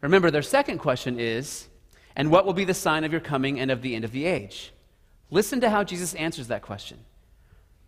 Remember, 0.00 0.30
their 0.30 0.42
second 0.42 0.78
question 0.78 1.18
is, 1.18 1.66
and 2.14 2.30
what 2.30 2.44
will 2.44 2.52
be 2.52 2.64
the 2.64 2.74
sign 2.74 3.04
of 3.04 3.12
your 3.12 3.20
coming 3.20 3.58
and 3.58 3.70
of 3.70 3.82
the 3.82 3.94
end 3.94 4.04
of 4.04 4.12
the 4.12 4.26
age? 4.26 4.72
Listen 5.30 5.60
to 5.62 5.70
how 5.70 5.82
Jesus 5.82 6.14
answers 6.14 6.48
that 6.48 6.62
question. 6.62 6.98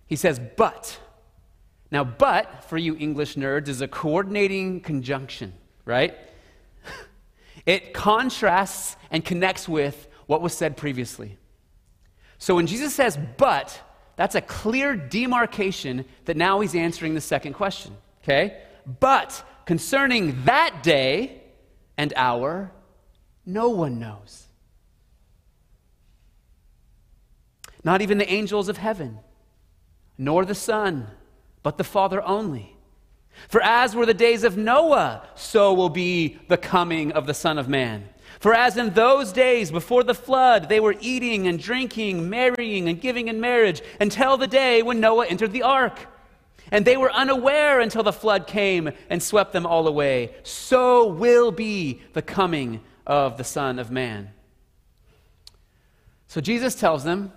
He 0.07 0.17
says, 0.17 0.41
but. 0.57 0.99
Now, 1.91 2.05
but, 2.05 2.65
for 2.65 2.79
you 2.79 2.97
English 2.99 3.37
nerds, 3.37 3.69
is 3.69 3.81
a 3.81 3.89
coordinating 3.89 4.81
conjunction, 4.81 5.53
right? 5.85 6.15
It 7.67 7.93
contrasts 7.93 8.97
and 9.11 9.25
connects 9.25 9.69
with 9.69 10.07
what 10.27 10.41
was 10.41 10.53
said 10.55 10.77
previously. 10.77 11.37
So 12.39 12.55
when 12.55 12.69
Jesus 12.69 12.95
says, 12.95 13.19
but, 13.37 13.81
that's 14.15 14.37
a 14.37 14.41
clear 14.41 14.95
demarcation 14.95 16.05
that 16.27 16.37
now 16.37 16.61
he's 16.61 16.77
answering 16.77 17.15
the 17.15 17.21
second 17.21 17.55
question, 17.55 17.97
okay? 18.23 18.63
But 18.87 19.43
concerning 19.67 20.45
that 20.45 20.83
day 20.83 21.43
and 21.97 22.13
hour, 22.17 22.71
no 23.45 23.71
one 23.71 23.99
knows. 23.99 24.47
Not 27.83 28.01
even 28.01 28.19
the 28.19 28.31
angels 28.31 28.69
of 28.69 28.77
heaven, 28.79 29.19
nor 30.19 30.45
the 30.45 30.55
Son, 30.55 31.09
but 31.63 31.79
the 31.79 31.85
Father 31.85 32.23
only. 32.23 32.77
For 33.49 33.63
as 33.63 33.95
were 33.95 34.07
the 34.07 34.15
days 34.15 34.45
of 34.45 34.57
Noah, 34.57 35.29
so 35.35 35.73
will 35.75 35.89
be 35.89 36.39
the 36.49 36.57
coming 36.57 37.13
of 37.13 37.27
the 37.27 37.35
Son 37.35 37.59
of 37.59 37.69
Man. 37.69 38.09
For 38.41 38.55
as 38.55 38.77
in 38.77 38.91
those 38.91 39.33
days 39.33 39.71
before 39.71 40.03
the 40.03 40.15
flood, 40.15 40.69
they 40.69 40.81
were 40.81 40.97
eating 41.01 41.47
and 41.47 41.59
drinking, 41.59 42.29
marrying 42.29 42.89
and 42.89 43.01
giving 43.01 43.29
in 43.29 43.41
marriage, 43.41 43.83
until 44.01 44.37
the 44.37 44.47
day 44.47 44.83
when 44.83 45.01
Noah 45.01 45.27
entered 45.27 45.53
the 45.53 45.63
ark. 45.63 46.07
And 46.71 46.85
they 46.85 46.97
were 46.97 47.13
unaware 47.13 47.81
until 47.81 48.03
the 48.03 48.13
flood 48.13 48.47
came 48.47 48.91
and 49.09 49.23
swept 49.23 49.53
them 49.53 49.67
all 49.67 49.87
away. 49.87 50.35
So 50.43 51.07
will 51.07 51.53
be 51.53 52.03
the 52.13 52.23
coming 52.23 52.81
of 53.07 53.37
the 53.37 53.45
Son 53.45 53.79
of 53.79 53.91
Man. 53.91 54.31
So 56.27 56.41
Jesus 56.41 56.75
tells 56.75 57.05
them 57.05 57.33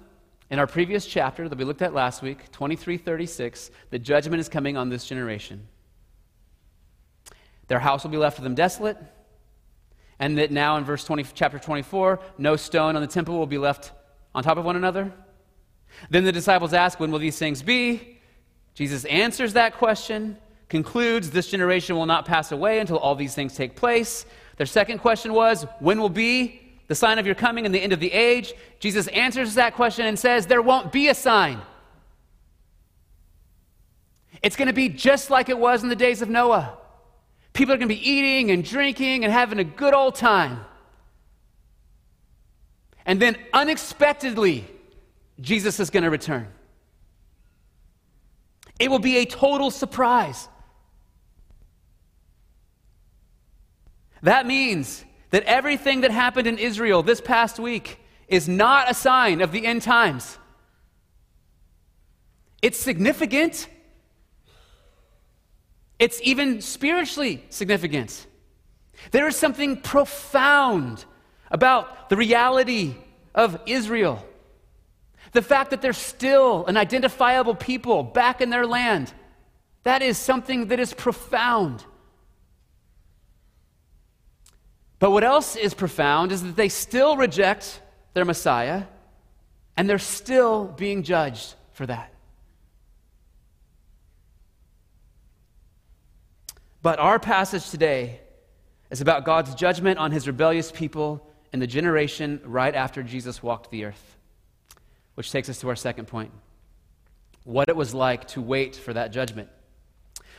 in 0.50 0.58
our 0.58 0.68
previous 0.68 1.06
chapter 1.06 1.48
that 1.48 1.58
we 1.58 1.64
looked 1.64 1.84
at 1.84 1.94
last 1.94 2.22
week, 2.24 2.52
2336, 2.52 3.70
that 3.92 4.00
judgment 4.00 4.40
is 4.40 4.50
coming 4.50 4.78
on 4.78 4.90
this 4.90 5.06
generation. 5.06 5.68
Their 7.68 7.80
house 7.80 8.04
will 8.04 8.12
be 8.12 8.18
left 8.18 8.38
to 8.38 8.42
them 8.42 8.56
desolate. 8.56 8.98
And 10.18 10.38
that 10.38 10.52
now 10.52 10.76
in 10.78 10.84
verse 10.84 11.06
20, 11.06 11.26
chapter 11.34 11.60
24, 11.60 12.20
no 12.38 12.56
stone 12.56 12.96
on 12.96 13.02
the 13.02 13.08
temple 13.08 13.38
will 13.38 13.48
be 13.48 13.58
left 13.58 13.92
on 14.36 14.44
top 14.44 14.58
of 14.58 14.66
one 14.66 14.76
another. 14.76 15.14
Then 16.10 16.24
the 16.26 16.32
disciples 16.32 16.74
ask, 16.74 17.00
When 17.00 17.12
will 17.12 17.20
these 17.20 17.38
things 17.40 17.62
be? 17.62 18.19
Jesus 18.80 19.04
answers 19.04 19.52
that 19.54 19.76
question, 19.76 20.38
concludes, 20.70 21.32
This 21.32 21.50
generation 21.50 21.98
will 21.98 22.06
not 22.06 22.24
pass 22.24 22.54
away 22.54 22.80
until 22.80 22.98
all 22.98 23.14
these 23.14 23.36
things 23.36 23.54
take 23.54 23.76
place. 23.76 24.26
Their 24.56 24.66
second 24.66 25.00
question 25.00 25.34
was, 25.34 25.68
When 25.80 26.00
will 26.00 26.08
be 26.08 26.62
the 26.88 26.96
sign 26.96 27.20
of 27.20 27.26
your 27.26 27.36
coming 27.36 27.66
and 27.66 27.76
the 27.76 27.82
end 27.82 27.92
of 27.92 28.00
the 28.00 28.10
age? 28.14 28.54
Jesus 28.80 29.08
answers 29.08 29.56
that 29.56 29.76
question 29.76 30.06
and 30.06 30.18
says, 30.18 30.48
There 30.48 30.62
won't 30.62 30.94
be 30.94 31.10
a 31.10 31.14
sign. 31.14 31.60
It's 34.42 34.56
going 34.56 34.70
to 34.70 34.74
be 34.74 34.88
just 34.88 35.30
like 35.30 35.50
it 35.50 35.60
was 35.60 35.84
in 35.84 35.90
the 35.90 35.96
days 35.98 36.22
of 36.22 36.30
Noah. 36.30 36.78
People 37.52 37.74
are 37.74 37.78
going 37.78 37.90
to 37.90 37.94
be 37.94 38.10
eating 38.10 38.50
and 38.50 38.64
drinking 38.64 39.26
and 39.26 39.34
having 39.34 39.60
a 39.60 39.66
good 39.66 39.94
old 39.94 40.16
time. 40.16 40.62
And 43.06 43.22
then 43.22 43.36
unexpectedly, 43.52 44.66
Jesus 45.42 45.82
is 45.82 45.90
going 45.90 46.04
to 46.04 46.10
return. 46.10 46.48
It 48.80 48.90
will 48.90 49.00
be 49.00 49.18
a 49.18 49.26
total 49.26 49.70
surprise. 49.70 50.48
That 54.24 54.48
means 54.48 55.06
that 55.32 55.44
everything 55.44 56.02
that 56.02 56.12
happened 56.12 56.48
in 56.48 56.58
Israel 56.58 57.04
this 57.04 57.22
past 57.22 57.60
week 57.60 58.00
is 58.28 58.48
not 58.48 58.90
a 58.90 58.94
sign 58.94 59.42
of 59.42 59.52
the 59.52 59.66
end 59.66 59.82
times. 59.82 60.38
It's 62.62 62.80
significant, 62.80 63.68
It's 66.00 66.22
even 66.24 66.62
spiritually 66.62 67.44
significant. 67.50 68.26
There 69.12 69.28
is 69.28 69.36
something 69.36 69.82
profound 69.82 71.04
about 71.52 72.10
the 72.10 72.16
reality 72.16 72.96
of 73.36 73.60
Israel. 73.66 74.26
The 75.32 75.42
fact 75.42 75.70
that 75.70 75.82
they're 75.82 75.94
still 75.94 76.66
an 76.66 76.78
identifiable 76.78 77.56
people 77.56 78.04
back 78.04 78.42
in 78.42 78.50
their 78.50 78.66
land. 78.66 79.14
That 79.84 80.02
is 80.02 80.18
something 80.18 80.68
that 80.68 80.80
is 80.80 80.94
profound. 80.94 81.84
But 85.00 85.12
what 85.12 85.24
else 85.24 85.56
is 85.56 85.74
profound 85.74 86.32
is 86.32 86.44
that 86.44 86.56
they 86.56 86.70
still 86.70 87.16
reject 87.16 87.82
their 88.14 88.26
Messiah, 88.26 88.84
and 89.78 89.90
they're 89.90 89.98
still 89.98 90.66
being 90.66 91.04
judged 91.04 91.54
for 91.72 91.86
that. 91.86 92.14
But 96.82 97.00
our 97.00 97.20
passage 97.20 97.70
today 97.70 98.20
is 98.90 99.02
about 99.02 99.26
God's 99.26 99.54
judgment 99.56 100.00
on 100.00 100.12
his 100.12 100.28
rebellious 100.28 100.72
people 100.72 101.26
in 101.54 101.60
the 101.60 101.68
generation 101.68 102.42
right 102.44 102.74
after 102.74 103.04
Jesus 103.04 103.44
walked 103.44 103.72
the 103.72 103.86
earth. 103.86 104.18
Which 105.20 105.32
takes 105.34 105.50
us 105.50 105.60
to 105.60 105.68
our 105.68 105.76
second 105.76 106.08
point 106.08 106.32
what 107.44 107.68
it 107.68 107.76
was 107.76 107.94
like 107.94 108.26
to 108.30 108.42
wait 108.42 108.78
for 108.78 108.94
that 108.94 109.12
judgment. 109.12 109.50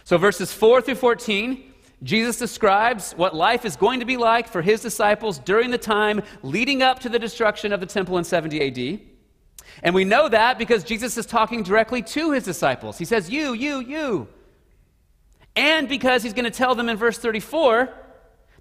So, 0.05 0.17
verses 0.17 0.55
4 0.55 0.81
through 0.81 0.95
14, 0.95 1.71
Jesus 2.03 2.39
describes 2.39 3.13
what 3.13 3.35
life 3.35 3.67
is 3.67 3.77
going 3.77 4.01
to 4.01 4.07
be 4.07 4.17
like 4.17 4.49
for 4.49 4.63
his 4.63 4.81
disciples 4.81 5.39
during 5.39 5.71
the 5.71 5.77
time 5.77 6.23
leading 6.43 6.83
up 6.83 6.99
to 7.01 7.11
the 7.11 7.19
destruction 7.19 7.75
of 7.75 7.81
the 7.81 7.87
temple 7.87 8.17
in 8.17 8.25
70 8.25 8.95
AD. 8.95 9.01
And 9.83 9.95
we 9.95 10.07
know 10.07 10.31
that 10.31 10.57
because 10.57 10.83
Jesus 10.83 11.19
is 11.19 11.27
talking 11.27 11.63
directly 11.63 12.01
to 12.01 12.31
his 12.33 12.45
disciples. 12.45 12.97
He 12.97 13.05
says, 13.05 13.29
You, 13.29 13.53
you, 13.53 13.81
you. 13.81 14.29
And 15.57 15.91
because 15.91 16.23
he's 16.23 16.33
going 16.33 16.47
to 16.47 16.51
tell 16.51 16.75
them 16.75 16.89
in 16.89 16.97
verse 16.97 17.19
34 17.19 17.93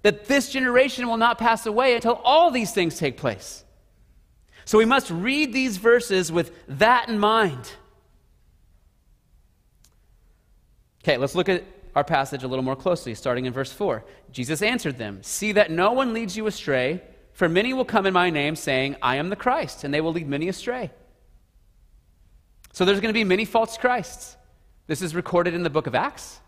that 0.02 0.26
this 0.26 0.52
generation 0.52 1.08
will 1.08 1.16
not 1.16 1.38
pass 1.38 1.64
away 1.64 1.94
until 1.94 2.20
all 2.24 2.50
these 2.50 2.72
things 2.72 2.98
take 2.98 3.16
place. 3.16 3.64
So 4.64 4.78
we 4.78 4.84
must 4.84 5.10
read 5.10 5.52
these 5.52 5.76
verses 5.76 6.30
with 6.30 6.52
that 6.68 7.08
in 7.08 7.18
mind. 7.18 7.72
Okay, 11.02 11.16
let's 11.16 11.34
look 11.34 11.48
at 11.48 11.64
our 11.96 12.04
passage 12.04 12.42
a 12.42 12.48
little 12.48 12.64
more 12.64 12.76
closely, 12.76 13.14
starting 13.14 13.46
in 13.46 13.52
verse 13.52 13.72
4. 13.72 14.04
Jesus 14.30 14.62
answered 14.62 14.98
them 14.98 15.22
See 15.22 15.52
that 15.52 15.70
no 15.70 15.92
one 15.92 16.12
leads 16.12 16.36
you 16.36 16.46
astray, 16.46 17.02
for 17.32 17.48
many 17.48 17.72
will 17.72 17.84
come 17.84 18.06
in 18.06 18.12
my 18.12 18.30
name, 18.30 18.54
saying, 18.54 18.96
I 19.02 19.16
am 19.16 19.30
the 19.30 19.36
Christ, 19.36 19.84
and 19.84 19.92
they 19.92 20.00
will 20.00 20.12
lead 20.12 20.28
many 20.28 20.48
astray. 20.48 20.90
So 22.72 22.84
there's 22.84 23.00
going 23.00 23.12
to 23.12 23.18
be 23.18 23.24
many 23.24 23.44
false 23.44 23.76
Christs. 23.76 24.36
This 24.86 25.02
is 25.02 25.14
recorded 25.14 25.54
in 25.54 25.62
the 25.62 25.70
book 25.70 25.86
of 25.86 25.94
Acts. 25.94 26.40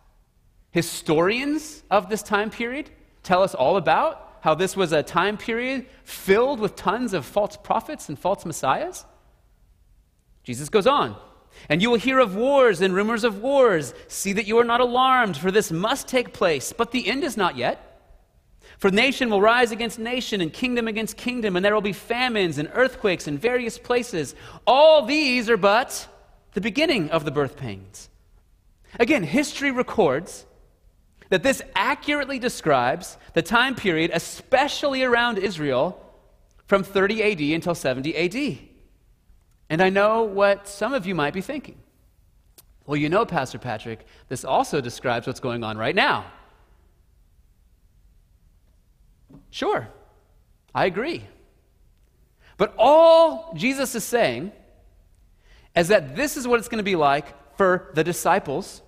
Historians 0.71 1.83
of 1.91 2.09
this 2.09 2.23
time 2.23 2.51
period 2.51 2.91
tell 3.23 3.43
us 3.43 3.55
all 3.55 3.77
about 3.77 4.32
how 4.43 4.55
this 4.55 4.77
was 4.77 4.93
a 4.93 5.05
time 5.05 5.37
period 5.37 5.87
filled 6.05 6.59
with 6.59 6.75
tons 6.75 7.15
of 7.15 7.25
false 7.25 7.57
prophets 7.57 8.09
and 8.09 8.19
false 8.19 8.45
messiahs. 8.45 9.05
Jesus 10.43 10.69
goes 10.69 10.87
on. 10.87 11.17
And 11.69 11.81
you 11.81 11.91
will 11.91 11.99
hear 11.99 12.19
of 12.19 12.35
wars 12.35 12.81
and 12.81 12.93
rumors 12.93 13.23
of 13.23 13.41
wars. 13.41 13.95
See 14.09 14.33
that 14.33 14.49
you 14.49 14.59
are 14.59 14.65
not 14.65 14.81
alarmed, 14.81 15.37
for 15.37 15.53
this 15.53 15.71
must 15.71 16.09
take 16.09 16.33
place, 16.33 16.73
but 16.73 16.91
the 16.91 17.07
end 17.07 17.23
is 17.23 17.37
not 17.37 17.57
yet. 17.57 17.89
For 18.79 18.91
nation 18.91 19.31
will 19.31 19.41
rise 19.41 19.71
against 19.71 20.01
nation, 20.01 20.41
and 20.41 20.53
kingdom 20.53 20.89
against 20.89 21.17
kingdom, 21.17 21.55
and 21.55 21.65
there 21.65 21.75
will 21.75 21.81
be 21.81 21.93
famines 21.93 22.59
and 22.59 22.69
earthquakes 22.75 23.29
in 23.29 23.39
various 23.39 23.79
places. 23.79 24.35
All 24.67 25.05
these 25.05 25.49
are 25.49 25.57
but 25.57 26.09
the 26.55 26.61
beginning 26.61 27.11
of 27.11 27.25
the 27.25 27.31
birth 27.31 27.57
pains. 27.57 28.09
Again, 28.99 29.23
history 29.23 29.71
records 29.71 30.47
that 31.33 31.43
this 31.43 31.63
accurately 31.75 32.39
describes 32.39 33.17
the 33.33 33.41
time 33.41 33.75
period, 33.75 34.11
especially 34.13 35.03
around 35.03 35.39
Israel, 35.39 35.99
from 36.67 36.85
30 36.85 37.23
AD 37.23 37.41
until 37.55 37.75
70 37.75 38.15
AD. 38.15 38.59
And 39.71 39.81
I 39.81 39.89
know 39.89 40.25
what 40.25 40.69
some 40.69 40.93
of 40.93 41.07
you 41.07 41.15
might 41.15 41.33
be 41.33 41.41
thinking. 41.41 41.79
Well, 42.85 42.99
you 42.99 43.09
know, 43.09 43.25
Pastor 43.25 43.59
Patrick, 43.59 44.05
this 44.29 44.45
also 44.45 44.83
describes 44.83 45.27
what's 45.27 45.41
going 45.41 45.65
on 45.65 45.79
right 45.79 45.95
now. 45.95 46.27
Sure, 49.49 49.89
I 50.75 50.85
agree. 50.85 51.25
But 52.59 52.75
all 52.77 53.55
Jesus 53.57 53.95
is 53.95 54.05
saying 54.05 54.53
is 55.75 55.89
that 55.89 56.15
this 56.15 56.37
is 56.37 56.47
what 56.47 56.59
it's 56.59 56.69
going 56.69 56.77
to 56.77 56.85
be 56.85 56.95
like 56.95 57.57
for 57.57 57.91
the 57.95 58.05
disciples, 58.05 58.83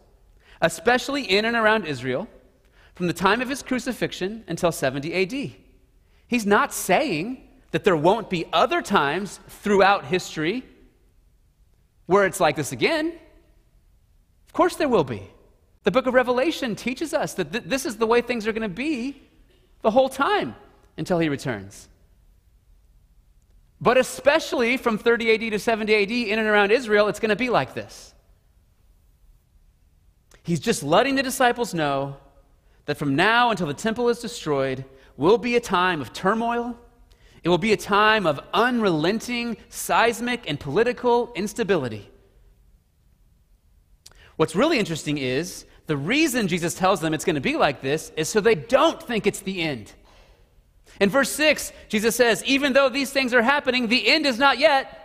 especially 0.60 1.22
in 1.22 1.46
and 1.46 1.56
around 1.56 1.86
Israel, 1.86 2.28
from 2.94 3.06
the 3.06 3.12
time 3.12 3.40
of 3.40 3.48
his 3.48 3.62
crucifixion 3.62 4.44
until 4.46 4.70
70 4.70 5.14
AD. 5.14 5.52
He's 6.28 6.46
not 6.46 6.72
saying 6.72 7.48
that 7.72 7.84
there 7.84 7.96
won't 7.96 8.30
be 8.30 8.46
other 8.52 8.80
times 8.82 9.40
throughout 9.48 10.04
history 10.04 10.64
where 12.06 12.24
it's 12.24 12.40
like 12.40 12.56
this 12.56 12.72
again. 12.72 13.12
Of 14.46 14.52
course, 14.52 14.76
there 14.76 14.88
will 14.88 15.04
be. 15.04 15.22
The 15.82 15.90
book 15.90 16.06
of 16.06 16.14
Revelation 16.14 16.76
teaches 16.76 17.12
us 17.12 17.34
that 17.34 17.52
th- 17.52 17.64
this 17.64 17.84
is 17.84 17.96
the 17.96 18.06
way 18.06 18.20
things 18.20 18.46
are 18.46 18.52
going 18.52 18.62
to 18.62 18.68
be 18.68 19.22
the 19.82 19.90
whole 19.90 20.08
time 20.08 20.54
until 20.96 21.18
he 21.18 21.28
returns. 21.28 21.88
But 23.80 23.98
especially 23.98 24.76
from 24.76 24.96
30 24.96 25.34
AD 25.34 25.52
to 25.52 25.58
70 25.58 25.94
AD 25.94 26.10
in 26.10 26.38
and 26.38 26.48
around 26.48 26.70
Israel, 26.70 27.08
it's 27.08 27.20
going 27.20 27.30
to 27.30 27.36
be 27.36 27.50
like 27.50 27.74
this. 27.74 28.14
He's 30.42 30.60
just 30.60 30.82
letting 30.82 31.16
the 31.16 31.22
disciples 31.22 31.74
know 31.74 32.16
that 32.86 32.96
from 32.96 33.16
now 33.16 33.50
until 33.50 33.66
the 33.66 33.74
temple 33.74 34.08
is 34.08 34.18
destroyed 34.18 34.84
will 35.16 35.38
be 35.38 35.56
a 35.56 35.60
time 35.60 36.00
of 36.00 36.12
turmoil. 36.12 36.76
It 37.42 37.48
will 37.48 37.58
be 37.58 37.72
a 37.72 37.76
time 37.76 38.26
of 38.26 38.40
unrelenting 38.52 39.56
seismic 39.68 40.48
and 40.48 40.58
political 40.58 41.32
instability. 41.34 42.10
What's 44.36 44.56
really 44.56 44.78
interesting 44.78 45.18
is 45.18 45.64
the 45.86 45.96
reason 45.96 46.48
Jesus 46.48 46.74
tells 46.74 47.00
them 47.00 47.14
it's 47.14 47.24
going 47.24 47.34
to 47.34 47.40
be 47.40 47.56
like 47.56 47.80
this 47.80 48.10
is 48.16 48.28
so 48.28 48.40
they 48.40 48.54
don't 48.54 49.02
think 49.02 49.26
it's 49.26 49.40
the 49.40 49.60
end. 49.60 49.92
In 51.00 51.10
verse 51.10 51.30
6, 51.30 51.72
Jesus 51.88 52.16
says, 52.16 52.42
Even 52.44 52.72
though 52.72 52.88
these 52.88 53.12
things 53.12 53.34
are 53.34 53.42
happening, 53.42 53.88
the 53.88 54.08
end 54.08 54.26
is 54.26 54.38
not 54.38 54.58
yet. 54.58 55.00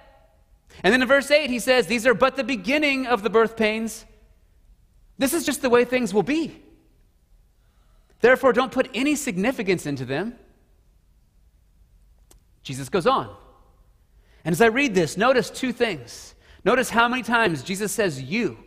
And 0.83 0.93
then 0.93 1.01
in 1.01 1.07
verse 1.07 1.29
8, 1.29 1.49
he 1.49 1.59
says, 1.59 1.87
These 1.87 2.07
are 2.07 2.13
but 2.13 2.35
the 2.35 2.43
beginning 2.43 3.07
of 3.07 3.23
the 3.23 3.29
birth 3.29 3.57
pains. 3.57 4.05
This 5.17 5.33
is 5.33 5.45
just 5.45 5.61
the 5.61 5.69
way 5.69 5.83
things 5.83 6.13
will 6.13 6.23
be. 6.23 6.61
Therefore, 8.21 8.53
don't 8.53 8.71
put 8.71 8.89
any 8.93 9.15
significance 9.15 9.86
into 9.86 10.05
them. 10.05 10.36
Jesus 12.63 12.89
goes 12.89 13.08
on. 13.08 13.36
And 14.43 14.53
as 14.53 14.62
I 14.62 14.67
read 14.67 14.93
this, 14.93 15.17
notice 15.17 15.49
two 15.49 15.71
things. 15.71 16.36
Notice 16.63 16.89
how 16.89 17.08
many 17.08 17.23
times 17.23 17.63
Jesus 17.63 17.91
says 17.91 18.21
you. 18.21 18.58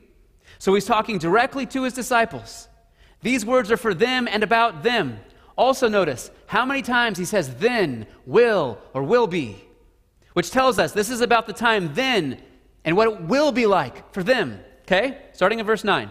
So 0.58 0.74
he's 0.74 0.86
talking 0.86 1.18
directly 1.18 1.66
to 1.66 1.82
his 1.82 1.92
disciples. 1.92 2.68
These 3.20 3.44
words 3.44 3.70
are 3.70 3.76
for 3.76 3.94
them 3.94 4.28
and 4.28 4.42
about 4.42 4.82
them. 4.82 5.18
Also, 5.56 5.88
notice 5.88 6.30
how 6.46 6.64
many 6.64 6.82
times 6.82 7.18
he 7.18 7.24
says 7.24 7.54
then, 7.56 8.06
will, 8.26 8.78
or 8.94 9.02
will 9.02 9.26
be, 9.26 9.62
which 10.32 10.50
tells 10.50 10.78
us 10.78 10.92
this 10.92 11.10
is 11.10 11.20
about 11.20 11.46
the 11.46 11.52
time 11.52 11.94
then 11.94 12.40
and 12.84 12.96
what 12.96 13.08
it 13.08 13.20
will 13.22 13.52
be 13.52 13.66
like 13.66 14.12
for 14.12 14.22
them. 14.22 14.60
Okay? 14.82 15.18
Starting 15.32 15.58
in 15.58 15.66
verse 15.66 15.84
9. 15.84 16.10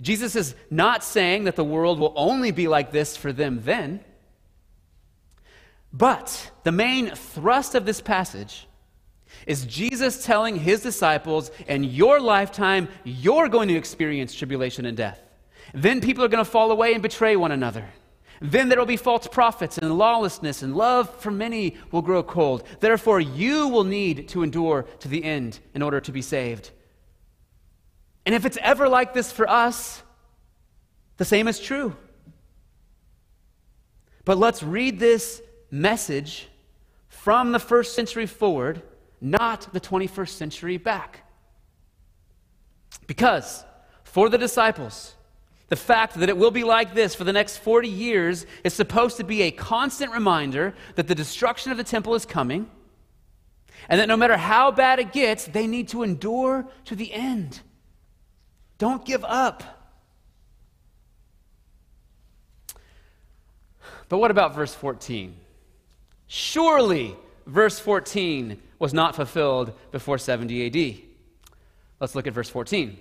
Jesus 0.00 0.36
is 0.36 0.54
not 0.70 1.02
saying 1.02 1.44
that 1.44 1.56
the 1.56 1.64
world 1.64 1.98
will 1.98 2.12
only 2.16 2.50
be 2.50 2.68
like 2.68 2.92
this 2.92 3.16
for 3.16 3.32
them 3.32 3.60
then. 3.64 4.00
But 5.92 6.52
the 6.64 6.72
main 6.72 7.14
thrust 7.14 7.74
of 7.74 7.84
this 7.84 8.00
passage 8.00 8.66
is 9.46 9.66
Jesus 9.66 10.24
telling 10.24 10.56
his 10.56 10.82
disciples, 10.82 11.50
in 11.66 11.84
your 11.84 12.20
lifetime, 12.20 12.88
you're 13.04 13.48
going 13.48 13.68
to 13.68 13.76
experience 13.76 14.34
tribulation 14.34 14.84
and 14.84 14.96
death. 14.96 15.20
Then 15.74 16.00
people 16.00 16.24
are 16.24 16.28
going 16.28 16.44
to 16.44 16.50
fall 16.50 16.70
away 16.70 16.94
and 16.94 17.02
betray 17.02 17.36
one 17.36 17.52
another. 17.52 17.86
Then 18.40 18.68
there 18.68 18.78
will 18.78 18.86
be 18.86 18.96
false 18.96 19.26
prophets 19.26 19.78
and 19.78 19.98
lawlessness, 19.98 20.62
and 20.62 20.76
love 20.76 21.12
for 21.20 21.30
many 21.30 21.76
will 21.90 22.02
grow 22.02 22.22
cold. 22.22 22.62
Therefore, 22.80 23.20
you 23.20 23.68
will 23.68 23.84
need 23.84 24.28
to 24.28 24.42
endure 24.42 24.84
to 25.00 25.08
the 25.08 25.24
end 25.24 25.58
in 25.74 25.82
order 25.82 26.00
to 26.00 26.12
be 26.12 26.22
saved. 26.22 26.70
And 28.28 28.34
if 28.34 28.44
it's 28.44 28.58
ever 28.60 28.90
like 28.90 29.14
this 29.14 29.32
for 29.32 29.48
us, 29.48 30.02
the 31.16 31.24
same 31.24 31.48
is 31.48 31.58
true. 31.58 31.96
But 34.26 34.36
let's 34.36 34.62
read 34.62 34.98
this 34.98 35.40
message 35.70 36.46
from 37.08 37.52
the 37.52 37.58
first 37.58 37.94
century 37.94 38.26
forward, 38.26 38.82
not 39.22 39.72
the 39.72 39.80
21st 39.80 40.28
century 40.28 40.76
back. 40.76 41.20
Because 43.06 43.64
for 44.04 44.28
the 44.28 44.36
disciples, 44.36 45.14
the 45.68 45.76
fact 45.76 46.12
that 46.16 46.28
it 46.28 46.36
will 46.36 46.50
be 46.50 46.64
like 46.64 46.92
this 46.92 47.14
for 47.14 47.24
the 47.24 47.32
next 47.32 47.56
40 47.56 47.88
years 47.88 48.44
is 48.62 48.74
supposed 48.74 49.16
to 49.16 49.24
be 49.24 49.40
a 49.40 49.50
constant 49.50 50.12
reminder 50.12 50.74
that 50.96 51.08
the 51.08 51.14
destruction 51.14 51.72
of 51.72 51.78
the 51.78 51.82
temple 51.82 52.14
is 52.14 52.26
coming, 52.26 52.70
and 53.88 53.98
that 53.98 54.06
no 54.06 54.18
matter 54.18 54.36
how 54.36 54.70
bad 54.70 54.98
it 54.98 55.14
gets, 55.14 55.46
they 55.46 55.66
need 55.66 55.88
to 55.88 56.02
endure 56.02 56.66
to 56.84 56.94
the 56.94 57.10
end. 57.14 57.62
Don't 58.78 59.04
give 59.04 59.24
up. 59.24 59.62
But 64.08 64.18
what 64.18 64.30
about 64.30 64.54
verse 64.54 64.74
14? 64.74 65.34
Surely, 66.28 67.16
verse 67.46 67.78
14 67.78 68.60
was 68.78 68.94
not 68.94 69.16
fulfilled 69.16 69.72
before 69.90 70.18
70 70.18 70.66
AD. 70.66 71.02
Let's 72.00 72.14
look 72.14 72.26
at 72.26 72.32
verse 72.32 72.48
14. 72.48 72.96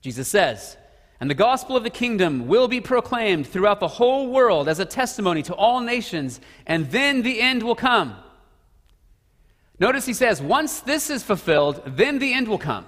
Jesus 0.00 0.28
says, 0.28 0.76
And 1.20 1.30
the 1.30 1.34
gospel 1.34 1.76
of 1.76 1.84
the 1.84 1.90
kingdom 1.90 2.48
will 2.48 2.66
be 2.66 2.80
proclaimed 2.80 3.46
throughout 3.46 3.78
the 3.78 3.88
whole 3.88 4.28
world 4.28 4.68
as 4.68 4.80
a 4.80 4.84
testimony 4.84 5.42
to 5.44 5.54
all 5.54 5.80
nations, 5.80 6.40
and 6.66 6.90
then 6.90 7.22
the 7.22 7.40
end 7.40 7.62
will 7.62 7.76
come. 7.76 8.16
Notice 9.78 10.04
he 10.04 10.14
says, 10.14 10.42
Once 10.42 10.80
this 10.80 11.08
is 11.08 11.22
fulfilled, 11.22 11.82
then 11.86 12.18
the 12.18 12.34
end 12.34 12.48
will 12.48 12.58
come. 12.58 12.86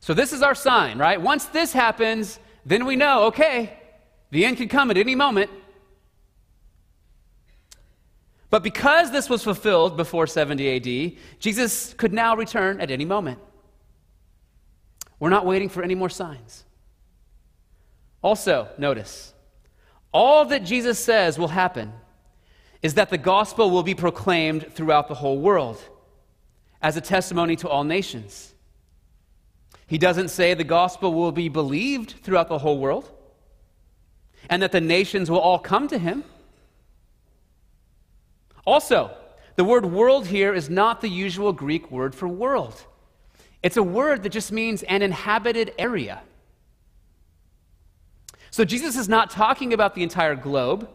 So 0.00 0.14
this 0.14 0.32
is 0.32 0.42
our 0.42 0.54
sign, 0.54 0.98
right? 0.98 1.20
Once 1.20 1.44
this 1.46 1.72
happens, 1.72 2.38
then 2.64 2.86
we 2.86 2.96
know, 2.96 3.24
okay, 3.24 3.78
the 4.30 4.44
end 4.44 4.56
can 4.56 4.68
come 4.68 4.90
at 4.90 4.96
any 4.96 5.14
moment. 5.14 5.50
But 8.48 8.62
because 8.62 9.12
this 9.12 9.30
was 9.30 9.44
fulfilled 9.44 9.96
before 9.96 10.26
70 10.26 10.76
AD, 10.76 11.18
Jesus 11.38 11.94
could 11.94 12.12
now 12.12 12.34
return 12.34 12.80
at 12.80 12.90
any 12.90 13.04
moment. 13.04 13.38
We're 15.20 15.30
not 15.30 15.46
waiting 15.46 15.68
for 15.68 15.82
any 15.82 15.94
more 15.94 16.08
signs. 16.08 16.64
Also, 18.22 18.68
notice, 18.78 19.32
all 20.12 20.46
that 20.46 20.64
Jesus 20.64 20.98
says 20.98 21.38
will 21.38 21.48
happen 21.48 21.92
is 22.82 22.94
that 22.94 23.10
the 23.10 23.18
gospel 23.18 23.70
will 23.70 23.82
be 23.82 23.94
proclaimed 23.94 24.72
throughout 24.72 25.08
the 25.08 25.14
whole 25.14 25.38
world 25.38 25.80
as 26.82 26.96
a 26.96 27.00
testimony 27.00 27.54
to 27.56 27.68
all 27.68 27.84
nations. 27.84 28.49
He 29.90 29.98
doesn't 29.98 30.28
say 30.28 30.54
the 30.54 30.62
gospel 30.62 31.12
will 31.12 31.32
be 31.32 31.48
believed 31.48 32.14
throughout 32.22 32.46
the 32.46 32.58
whole 32.58 32.78
world 32.78 33.10
and 34.48 34.62
that 34.62 34.70
the 34.70 34.80
nations 34.80 35.28
will 35.28 35.40
all 35.40 35.58
come 35.58 35.88
to 35.88 35.98
him. 35.98 36.22
Also, 38.64 39.10
the 39.56 39.64
word 39.64 39.84
world 39.84 40.28
here 40.28 40.54
is 40.54 40.70
not 40.70 41.00
the 41.00 41.08
usual 41.08 41.52
Greek 41.52 41.90
word 41.90 42.14
for 42.14 42.28
world. 42.28 42.84
It's 43.64 43.76
a 43.76 43.82
word 43.82 44.22
that 44.22 44.28
just 44.28 44.52
means 44.52 44.84
an 44.84 45.02
inhabited 45.02 45.74
area. 45.76 46.22
So 48.52 48.64
Jesus 48.64 48.96
is 48.96 49.08
not 49.08 49.28
talking 49.28 49.72
about 49.72 49.96
the 49.96 50.04
entire 50.04 50.36
globe. 50.36 50.88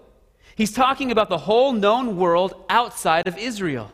He's 0.56 0.72
talking 0.72 1.12
about 1.12 1.28
the 1.28 1.40
whole 1.40 1.74
known 1.74 2.16
world 2.16 2.54
outside 2.70 3.28
of 3.28 3.38
Israel. 3.38 3.92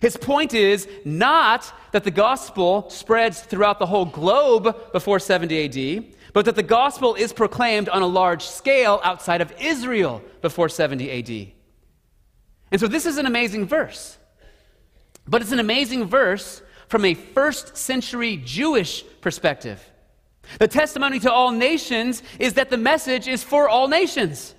His 0.00 0.16
point 0.16 0.52
is 0.52 0.88
not 1.04 1.72
that 1.92 2.04
the 2.04 2.10
gospel 2.10 2.90
spreads 2.90 3.40
throughout 3.40 3.78
the 3.78 3.86
whole 3.86 4.04
globe 4.04 4.92
before 4.92 5.18
70 5.18 6.00
AD, 6.00 6.14
but 6.32 6.44
that 6.44 6.56
the 6.56 6.62
gospel 6.62 7.14
is 7.14 7.32
proclaimed 7.32 7.88
on 7.88 8.02
a 8.02 8.06
large 8.06 8.44
scale 8.44 9.00
outside 9.04 9.40
of 9.40 9.52
Israel 9.58 10.22
before 10.42 10.68
70 10.68 11.10
AD. 11.10 11.52
And 12.72 12.80
so 12.80 12.88
this 12.88 13.06
is 13.06 13.16
an 13.16 13.26
amazing 13.26 13.66
verse. 13.66 14.18
But 15.26 15.40
it's 15.40 15.52
an 15.52 15.60
amazing 15.60 16.06
verse 16.06 16.62
from 16.88 17.04
a 17.04 17.14
first 17.14 17.76
century 17.76 18.36
Jewish 18.44 19.04
perspective. 19.20 19.82
The 20.58 20.68
testimony 20.68 21.18
to 21.20 21.32
all 21.32 21.50
nations 21.50 22.22
is 22.38 22.54
that 22.54 22.70
the 22.70 22.76
message 22.76 23.28
is 23.28 23.42
for 23.42 23.68
all 23.68 23.88
nations. 23.88 24.54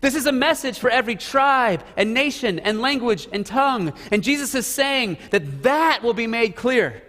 This 0.00 0.14
is 0.14 0.26
a 0.26 0.32
message 0.32 0.78
for 0.78 0.90
every 0.90 1.16
tribe 1.16 1.84
and 1.96 2.12
nation 2.12 2.58
and 2.58 2.80
language 2.80 3.28
and 3.32 3.46
tongue. 3.46 3.92
And 4.10 4.22
Jesus 4.22 4.54
is 4.54 4.66
saying 4.66 5.18
that 5.30 5.62
that 5.62 6.02
will 6.02 6.14
be 6.14 6.26
made 6.26 6.56
clear 6.56 7.02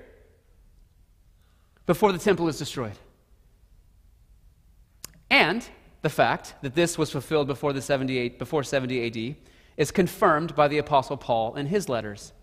before 1.86 2.12
the 2.12 2.20
temple 2.20 2.48
is 2.48 2.58
destroyed. 2.58 2.98
And 5.30 5.68
the 6.02 6.10
fact 6.10 6.54
that 6.62 6.76
this 6.76 6.98
was 6.98 7.12
fulfilled 7.12 7.48
before, 7.48 7.74
the 7.74 7.82
78, 7.82 8.40
before 8.40 8.64
70 8.64 9.08
AD 9.32 9.36
is 9.76 9.92
confirmed 9.92 10.56
by 10.56 10.68
the 10.68 10.78
Apostle 10.78 11.18
Paul 11.18 11.56
in 11.56 11.68
his 11.68 11.90
letters. 11.90 12.34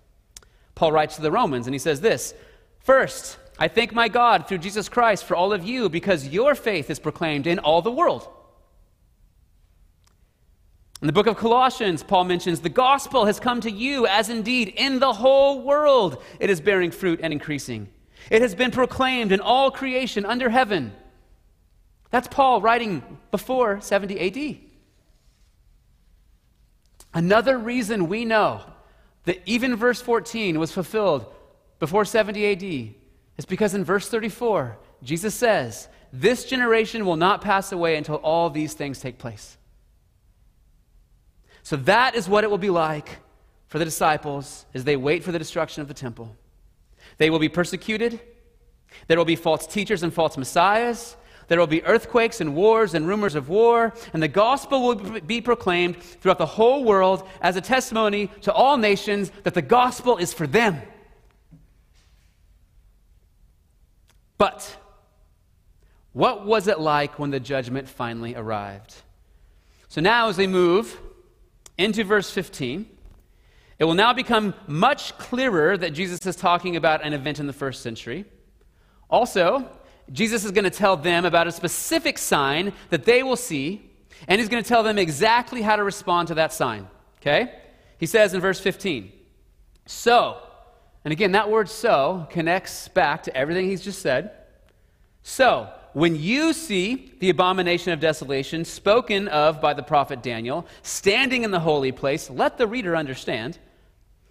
Paul 0.74 0.92
writes 0.92 1.16
to 1.16 1.22
the 1.22 1.30
Romans, 1.30 1.66
and 1.66 1.74
he 1.74 1.78
says 1.78 2.00
this 2.00 2.34
First, 2.80 3.38
I 3.58 3.68
thank 3.68 3.92
my 3.92 4.08
God 4.08 4.48
through 4.48 4.58
Jesus 4.58 4.88
Christ 4.88 5.24
for 5.24 5.36
all 5.36 5.52
of 5.52 5.64
you 5.64 5.88
because 5.88 6.28
your 6.28 6.54
faith 6.54 6.90
is 6.90 6.98
proclaimed 6.98 7.46
in 7.46 7.58
all 7.58 7.82
the 7.82 7.92
world. 7.92 8.28
In 11.04 11.06
the 11.06 11.12
book 11.12 11.26
of 11.26 11.36
Colossians, 11.36 12.02
Paul 12.02 12.24
mentions 12.24 12.60
the 12.60 12.70
gospel 12.70 13.26
has 13.26 13.38
come 13.38 13.60
to 13.60 13.70
you, 13.70 14.06
as 14.06 14.30
indeed 14.30 14.72
in 14.74 15.00
the 15.00 15.12
whole 15.12 15.60
world 15.60 16.22
it 16.40 16.48
is 16.48 16.62
bearing 16.62 16.90
fruit 16.90 17.20
and 17.22 17.30
increasing. 17.30 17.90
It 18.30 18.40
has 18.40 18.54
been 18.54 18.70
proclaimed 18.70 19.30
in 19.30 19.40
all 19.40 19.70
creation 19.70 20.24
under 20.24 20.48
heaven. 20.48 20.94
That's 22.08 22.26
Paul 22.28 22.62
writing 22.62 23.02
before 23.30 23.82
70 23.82 24.18
AD. 24.18 24.56
Another 27.12 27.58
reason 27.58 28.08
we 28.08 28.24
know 28.24 28.62
that 29.24 29.42
even 29.44 29.76
verse 29.76 30.00
14 30.00 30.58
was 30.58 30.72
fulfilled 30.72 31.26
before 31.80 32.06
70 32.06 32.46
AD 32.50 32.94
is 33.36 33.44
because 33.44 33.74
in 33.74 33.84
verse 33.84 34.08
34, 34.08 34.78
Jesus 35.02 35.34
says, 35.34 35.86
This 36.14 36.46
generation 36.46 37.04
will 37.04 37.16
not 37.16 37.42
pass 37.42 37.72
away 37.72 37.96
until 37.96 38.16
all 38.16 38.48
these 38.48 38.72
things 38.72 39.00
take 39.00 39.18
place. 39.18 39.58
So 41.64 41.76
that 41.76 42.14
is 42.14 42.28
what 42.28 42.44
it 42.44 42.50
will 42.50 42.58
be 42.58 42.70
like 42.70 43.18
for 43.66 43.78
the 43.78 43.84
disciples 43.84 44.66
as 44.74 44.84
they 44.84 44.96
wait 44.96 45.24
for 45.24 45.32
the 45.32 45.38
destruction 45.38 45.80
of 45.82 45.88
the 45.88 45.94
temple. 45.94 46.36
They 47.16 47.30
will 47.30 47.38
be 47.38 47.48
persecuted. 47.48 48.20
There 49.08 49.18
will 49.18 49.24
be 49.24 49.34
false 49.34 49.66
teachers 49.66 50.02
and 50.02 50.12
false 50.12 50.36
messiahs. 50.36 51.16
There 51.48 51.58
will 51.58 51.66
be 51.66 51.82
earthquakes 51.84 52.40
and 52.40 52.54
wars 52.54 52.94
and 52.94 53.08
rumors 53.08 53.34
of 53.34 53.48
war, 53.48 53.94
and 54.12 54.22
the 54.22 54.28
gospel 54.28 54.82
will 54.82 55.20
be 55.20 55.40
proclaimed 55.40 56.02
throughout 56.02 56.38
the 56.38 56.46
whole 56.46 56.84
world 56.84 57.26
as 57.40 57.56
a 57.56 57.60
testimony 57.60 58.28
to 58.42 58.52
all 58.52 58.76
nations 58.76 59.32
that 59.42 59.54
the 59.54 59.62
gospel 59.62 60.18
is 60.18 60.32
for 60.32 60.46
them. 60.46 60.80
But 64.36 64.76
what 66.12 66.44
was 66.44 66.68
it 66.68 66.78
like 66.78 67.18
when 67.18 67.30
the 67.30 67.40
judgment 67.40 67.88
finally 67.88 68.34
arrived? 68.34 68.94
So 69.88 70.00
now, 70.00 70.28
as 70.28 70.38
we 70.38 70.46
move 70.46 70.98
into 71.76 72.04
verse 72.04 72.30
15, 72.30 72.88
it 73.78 73.84
will 73.84 73.94
now 73.94 74.12
become 74.12 74.54
much 74.66 75.16
clearer 75.18 75.76
that 75.76 75.90
Jesus 75.90 76.24
is 76.26 76.36
talking 76.36 76.76
about 76.76 77.04
an 77.04 77.12
event 77.12 77.40
in 77.40 77.46
the 77.46 77.52
first 77.52 77.82
century. 77.82 78.24
Also, 79.10 79.68
Jesus 80.12 80.44
is 80.44 80.52
going 80.52 80.64
to 80.64 80.70
tell 80.70 80.96
them 80.96 81.24
about 81.24 81.46
a 81.46 81.52
specific 81.52 82.18
sign 82.18 82.72
that 82.90 83.04
they 83.04 83.22
will 83.22 83.36
see, 83.36 83.90
and 84.28 84.40
he's 84.40 84.48
going 84.48 84.62
to 84.62 84.68
tell 84.68 84.82
them 84.82 84.98
exactly 84.98 85.62
how 85.62 85.76
to 85.76 85.82
respond 85.82 86.28
to 86.28 86.34
that 86.34 86.52
sign. 86.52 86.86
Okay? 87.20 87.52
He 87.98 88.06
says 88.06 88.34
in 88.34 88.40
verse 88.40 88.60
15, 88.60 89.10
So, 89.86 90.38
and 91.04 91.12
again, 91.12 91.32
that 91.32 91.50
word 91.50 91.68
so 91.68 92.26
connects 92.30 92.88
back 92.88 93.24
to 93.24 93.36
everything 93.36 93.68
he's 93.68 93.82
just 93.82 94.00
said. 94.00 94.30
So, 95.22 95.72
when 95.94 96.16
you 96.16 96.52
see 96.52 97.12
the 97.20 97.30
abomination 97.30 97.92
of 97.92 98.00
desolation 98.00 98.64
spoken 98.64 99.28
of 99.28 99.60
by 99.60 99.72
the 99.74 99.82
prophet 99.82 100.22
Daniel 100.22 100.66
standing 100.82 101.44
in 101.44 101.50
the 101.50 101.60
holy 101.60 101.92
place, 101.92 102.28
let 102.28 102.58
the 102.58 102.66
reader 102.66 102.96
understand. 102.96 103.58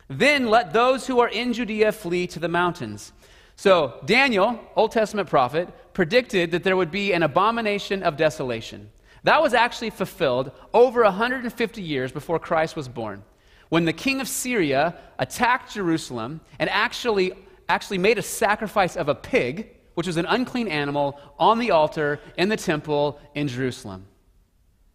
Then 0.10 0.48
let 0.48 0.74
those 0.74 1.08
who 1.08 1.20
are 1.20 1.30
in 1.30 1.54
Judea 1.54 1.94
flee 1.94 2.28
to 2.28 2.40
the 2.40 2.50
mountains. 2.50 3.14
So, 3.56 4.00
Daniel, 4.06 4.60
Old 4.76 4.92
Testament 4.92 5.30
prophet, 5.30 5.70
predicted 5.94 6.52
that 6.52 6.64
there 6.64 6.76
would 6.76 6.92
be 6.92 7.14
an 7.14 7.24
abomination 7.24 8.04
of 8.04 8.18
desolation. 8.18 8.90
That 9.24 9.42
was 9.42 9.54
actually 9.54 9.92
fulfilled 9.92 10.52
over 10.74 11.04
150 11.04 11.82
years 11.82 12.12
before 12.12 12.40
Christ 12.40 12.76
was 12.76 12.90
born, 12.90 13.24
when 13.70 13.86
the 13.86 13.94
king 13.94 14.20
of 14.20 14.28
Syria 14.28 14.96
attacked 15.18 15.74
Jerusalem 15.74 16.42
and 16.60 16.70
actually, 16.70 17.32
actually 17.70 18.00
made 18.00 18.18
a 18.18 18.22
sacrifice 18.22 18.98
of 18.98 19.08
a 19.08 19.16
pig, 19.16 19.70
which 19.94 20.08
was 20.08 20.18
an 20.18 20.26
unclean 20.26 20.68
animal, 20.68 21.20
on 21.38 21.60
the 21.60 21.72
altar 21.72 22.20
in 22.38 22.50
the 22.50 22.58
temple 22.58 23.20
in 23.36 23.48
Jerusalem. 23.48 24.06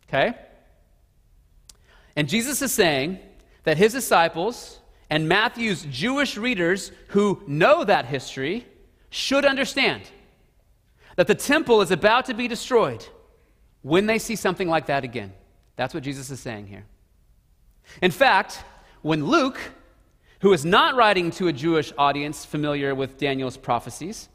Okay? 0.09 0.35
And 2.17 2.29
Jesus 2.29 2.63
is 2.63 2.73
saying 2.73 3.19
that 3.65 3.77
his 3.77 3.93
disciples 3.93 4.81
and 5.11 5.29
Matthew's 5.29 5.87
Jewish 5.91 6.37
readers 6.37 6.91
who 7.09 7.43
know 7.47 7.85
that 7.85 8.07
history 8.07 8.67
should 9.11 9.45
understand 9.45 10.03
that 11.17 11.27
the 11.27 11.35
temple 11.35 11.81
is 11.81 11.91
about 11.91 12.27
to 12.27 12.35
be 12.35 12.49
destroyed 12.49 13.05
when 13.83 14.07
they 14.07 14.19
see 14.19 14.37
something 14.37 14.69
like 14.69 14.87
that 14.87 15.05
again. 15.05 15.33
That's 15.77 15.95
what 15.95 16.03
Jesus 16.03 16.31
is 16.31 16.41
saying 16.41 16.67
here. 16.67 16.85
In 18.03 18.11
fact, 18.11 18.63
when 19.03 19.27
Luke, 19.27 19.59
who 20.41 20.53
is 20.53 20.65
not 20.65 20.95
writing 20.95 21.31
to 21.33 21.49
a 21.49 21.53
Jewish 21.53 21.93
audience 21.97 22.45
familiar 22.45 22.95
with 22.95 23.17
Daniel's 23.17 23.57
prophecies, 23.57 24.29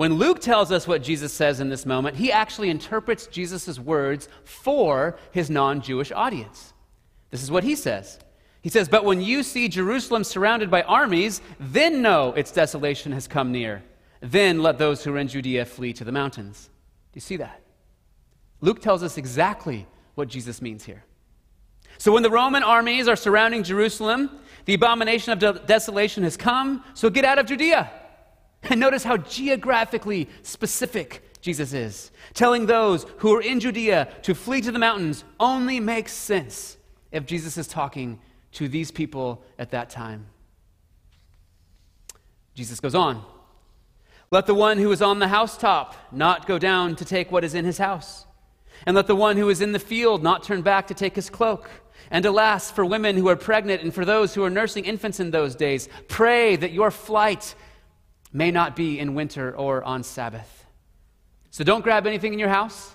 when 0.00 0.14
Luke 0.14 0.40
tells 0.40 0.72
us 0.72 0.88
what 0.88 1.02
Jesus 1.02 1.30
says 1.30 1.60
in 1.60 1.68
this 1.68 1.84
moment, 1.84 2.16
he 2.16 2.32
actually 2.32 2.70
interprets 2.70 3.26
Jesus' 3.26 3.78
words 3.78 4.30
for 4.44 5.18
his 5.30 5.50
non 5.50 5.82
Jewish 5.82 6.10
audience. 6.10 6.72
This 7.28 7.42
is 7.42 7.50
what 7.50 7.64
he 7.64 7.76
says. 7.76 8.18
He 8.62 8.70
says, 8.70 8.88
But 8.88 9.04
when 9.04 9.20
you 9.20 9.42
see 9.42 9.68
Jerusalem 9.68 10.24
surrounded 10.24 10.70
by 10.70 10.80
armies, 10.84 11.42
then 11.58 12.00
know 12.00 12.32
its 12.32 12.50
desolation 12.50 13.12
has 13.12 13.28
come 13.28 13.52
near. 13.52 13.82
Then 14.22 14.62
let 14.62 14.78
those 14.78 15.04
who 15.04 15.12
are 15.12 15.18
in 15.18 15.28
Judea 15.28 15.66
flee 15.66 15.92
to 15.92 16.04
the 16.04 16.12
mountains. 16.12 16.70
Do 17.12 17.18
you 17.18 17.20
see 17.20 17.36
that? 17.36 17.60
Luke 18.62 18.80
tells 18.80 19.02
us 19.02 19.18
exactly 19.18 19.86
what 20.14 20.28
Jesus 20.28 20.62
means 20.62 20.82
here. 20.82 21.04
So 21.98 22.10
when 22.10 22.22
the 22.22 22.30
Roman 22.30 22.62
armies 22.62 23.06
are 23.06 23.16
surrounding 23.16 23.64
Jerusalem, 23.64 24.30
the 24.64 24.72
abomination 24.72 25.34
of 25.34 25.38
de- 25.40 25.62
desolation 25.66 26.22
has 26.22 26.38
come, 26.38 26.84
so 26.94 27.10
get 27.10 27.26
out 27.26 27.38
of 27.38 27.44
Judea. 27.44 27.90
And 28.64 28.78
notice 28.78 29.04
how 29.04 29.16
geographically 29.16 30.28
specific 30.42 31.22
Jesus 31.40 31.72
is. 31.72 32.10
Telling 32.34 32.66
those 32.66 33.06
who 33.18 33.34
are 33.34 33.40
in 33.40 33.60
Judea 33.60 34.08
to 34.22 34.34
flee 34.34 34.60
to 34.60 34.72
the 34.72 34.78
mountains 34.78 35.24
only 35.38 35.80
makes 35.80 36.12
sense 36.12 36.76
if 37.10 37.26
Jesus 37.26 37.56
is 37.56 37.66
talking 37.66 38.20
to 38.52 38.68
these 38.68 38.90
people 38.90 39.42
at 39.58 39.70
that 39.70 39.90
time. 39.90 40.26
Jesus 42.54 42.80
goes 42.80 42.94
on. 42.94 43.24
Let 44.30 44.46
the 44.46 44.54
one 44.54 44.78
who 44.78 44.92
is 44.92 45.02
on 45.02 45.18
the 45.18 45.28
housetop 45.28 45.96
not 46.12 46.46
go 46.46 46.58
down 46.58 46.94
to 46.96 47.04
take 47.04 47.32
what 47.32 47.42
is 47.42 47.54
in 47.54 47.64
his 47.64 47.78
house. 47.78 48.26
And 48.86 48.94
let 48.94 49.06
the 49.06 49.16
one 49.16 49.36
who 49.36 49.48
is 49.48 49.60
in 49.60 49.72
the 49.72 49.78
field 49.78 50.22
not 50.22 50.42
turn 50.42 50.62
back 50.62 50.86
to 50.88 50.94
take 50.94 51.16
his 51.16 51.30
cloak. 51.30 51.68
And 52.10 52.24
alas, 52.24 52.70
for 52.70 52.84
women 52.84 53.16
who 53.16 53.28
are 53.28 53.36
pregnant 53.36 53.82
and 53.82 53.92
for 53.92 54.04
those 54.04 54.34
who 54.34 54.44
are 54.44 54.50
nursing 54.50 54.84
infants 54.84 55.20
in 55.20 55.30
those 55.30 55.54
days, 55.54 55.88
pray 56.08 56.56
that 56.56 56.72
your 56.72 56.90
flight 56.90 57.54
may 58.32 58.50
not 58.50 58.76
be 58.76 58.98
in 58.98 59.14
winter 59.14 59.54
or 59.54 59.82
on 59.82 60.02
Sabbath. 60.02 60.64
So 61.50 61.64
don't 61.64 61.82
grab 61.82 62.06
anything 62.06 62.32
in 62.32 62.38
your 62.38 62.48
house. 62.48 62.94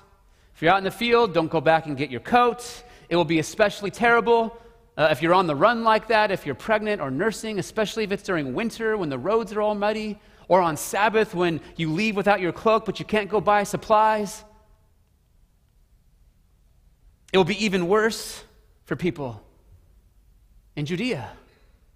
If 0.55 0.61
you're 0.61 0.71
out 0.71 0.77
in 0.77 0.85
the 0.85 0.91
field, 0.91 1.33
don't 1.33 1.51
go 1.51 1.59
back 1.59 1.85
and 1.85 1.97
get 1.97 2.09
your 2.09 2.21
coat. 2.21 2.83
It 3.09 3.15
will 3.15 3.25
be 3.25 3.39
especially 3.39 3.91
terrible 3.91 4.57
uh, 4.97 5.09
if 5.11 5.21
you're 5.21 5.33
on 5.33 5.45
the 5.45 5.55
run 5.55 5.83
like 5.83 6.07
that, 6.07 6.31
if 6.31 6.45
you're 6.45 6.55
pregnant 6.55 7.01
or 7.01 7.11
nursing, 7.11 7.59
especially 7.59 8.05
if 8.05 8.11
it's 8.11 8.23
during 8.23 8.53
winter 8.53 8.95
when 8.95 9.09
the 9.09 9.17
roads 9.17 9.51
are 9.51 9.61
all 9.61 9.75
muddy, 9.75 10.17
or 10.47 10.61
on 10.61 10.77
Sabbath 10.77 11.35
when 11.35 11.59
you 11.75 11.91
leave 11.91 12.15
without 12.15 12.39
your 12.39 12.51
cloak 12.51 12.85
but 12.85 12.99
you 12.99 13.05
can't 13.05 13.29
go 13.29 13.41
buy 13.41 13.63
supplies. 13.63 14.43
It 17.33 17.37
will 17.37 17.43
be 17.43 17.65
even 17.65 17.87
worse 17.87 18.43
for 18.85 18.95
people 18.95 19.41
in 20.75 20.85
Judea 20.85 21.29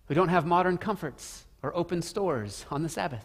who 0.07 0.13
don't 0.13 0.29
have 0.29 0.45
modern 0.45 0.77
comforts 0.77 1.45
or 1.61 1.73
open 1.77 2.01
stores 2.01 2.65
on 2.71 2.83
the 2.83 2.89
Sabbath. 2.89 3.23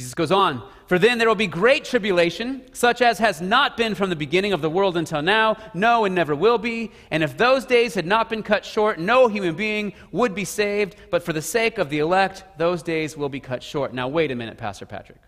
Jesus 0.00 0.14
goes 0.14 0.32
on, 0.32 0.62
For 0.86 0.98
then 0.98 1.18
there 1.18 1.28
will 1.28 1.34
be 1.34 1.46
great 1.46 1.84
tribulation, 1.84 2.62
such 2.72 3.02
as 3.02 3.18
has 3.18 3.42
not 3.42 3.76
been 3.76 3.94
from 3.94 4.08
the 4.08 4.16
beginning 4.16 4.54
of 4.54 4.62
the 4.62 4.70
world 4.70 4.96
until 4.96 5.20
now, 5.20 5.58
no, 5.74 6.06
and 6.06 6.14
never 6.14 6.34
will 6.34 6.56
be. 6.56 6.90
And 7.10 7.22
if 7.22 7.36
those 7.36 7.66
days 7.66 7.92
had 7.92 8.06
not 8.06 8.30
been 8.30 8.42
cut 8.42 8.64
short, 8.64 8.98
no 8.98 9.28
human 9.28 9.54
being 9.54 9.92
would 10.10 10.34
be 10.34 10.46
saved. 10.46 10.96
But 11.10 11.22
for 11.22 11.34
the 11.34 11.42
sake 11.42 11.76
of 11.76 11.90
the 11.90 11.98
elect, 11.98 12.44
those 12.56 12.82
days 12.82 13.14
will 13.14 13.28
be 13.28 13.40
cut 13.40 13.62
short. 13.62 13.92
Now, 13.92 14.08
wait 14.08 14.30
a 14.30 14.34
minute, 14.34 14.56
Pastor 14.56 14.86
Patrick. 14.86 15.20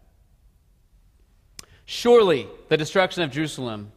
Surely 1.85 2.49
the 2.71 2.79
destruction 2.79 3.23
of 3.23 3.31
Jerusalem 3.31 3.93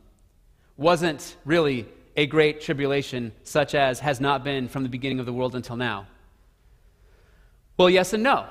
wasn't 0.76 1.38
really 1.46 1.88
a 2.18 2.26
great 2.26 2.60
tribulation, 2.60 3.32
such 3.46 3.76
as 3.76 4.02
has 4.02 4.20
not 4.20 4.44
been 4.44 4.68
from 4.68 4.84
the 4.84 4.90
beginning 4.90 5.22
of 5.22 5.26
the 5.26 5.34
world 5.34 5.56
until 5.56 5.78
now. 5.78 6.08
Well, 7.78 7.90
yes 7.90 8.12
and 8.12 8.24
no. 8.24 8.48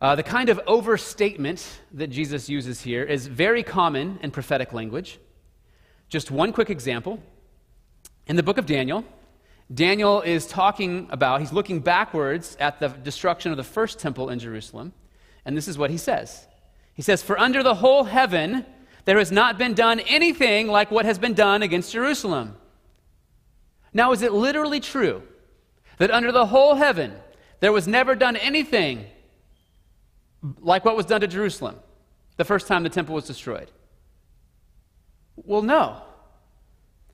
Uh, 0.00 0.14
the 0.14 0.22
kind 0.22 0.48
of 0.48 0.60
overstatement 0.66 1.80
that 1.92 2.06
Jesus 2.06 2.48
uses 2.48 2.82
here 2.82 3.02
is 3.02 3.26
very 3.26 3.64
common 3.64 4.20
in 4.22 4.30
prophetic 4.30 4.72
language. 4.72 5.18
Just 6.08 6.30
one 6.30 6.52
quick 6.52 6.70
example. 6.70 7.20
In 8.28 8.36
the 8.36 8.44
book 8.44 8.58
of 8.58 8.66
Daniel, 8.66 9.04
Daniel 9.72 10.22
is 10.22 10.46
talking 10.46 11.08
about, 11.10 11.40
he's 11.40 11.52
looking 11.52 11.80
backwards 11.80 12.56
at 12.60 12.78
the 12.78 12.88
destruction 12.88 13.50
of 13.50 13.56
the 13.56 13.64
first 13.64 13.98
temple 13.98 14.30
in 14.30 14.38
Jerusalem, 14.38 14.92
and 15.44 15.56
this 15.56 15.66
is 15.66 15.76
what 15.76 15.90
he 15.90 15.98
says. 15.98 16.46
He 16.94 17.02
says, 17.02 17.22
For 17.22 17.38
under 17.38 17.62
the 17.62 17.74
whole 17.74 18.04
heaven 18.04 18.64
there 19.04 19.18
has 19.18 19.32
not 19.32 19.58
been 19.58 19.74
done 19.74 20.00
anything 20.00 20.68
like 20.68 20.90
what 20.90 21.06
has 21.06 21.18
been 21.18 21.34
done 21.34 21.62
against 21.62 21.92
Jerusalem. 21.92 22.56
Now, 23.92 24.12
is 24.12 24.22
it 24.22 24.32
literally 24.32 24.80
true 24.80 25.22
that 25.96 26.10
under 26.10 26.30
the 26.30 26.46
whole 26.46 26.76
heaven 26.76 27.14
there 27.60 27.72
was 27.72 27.88
never 27.88 28.14
done 28.14 28.36
anything 28.36 29.06
like 30.60 30.84
what 30.84 30.96
was 30.96 31.06
done 31.06 31.20
to 31.20 31.26
Jerusalem 31.26 31.76
the 32.36 32.44
first 32.44 32.66
time 32.66 32.82
the 32.82 32.88
temple 32.88 33.14
was 33.14 33.26
destroyed? 33.26 33.70
Well, 35.36 35.62
no. 35.62 36.02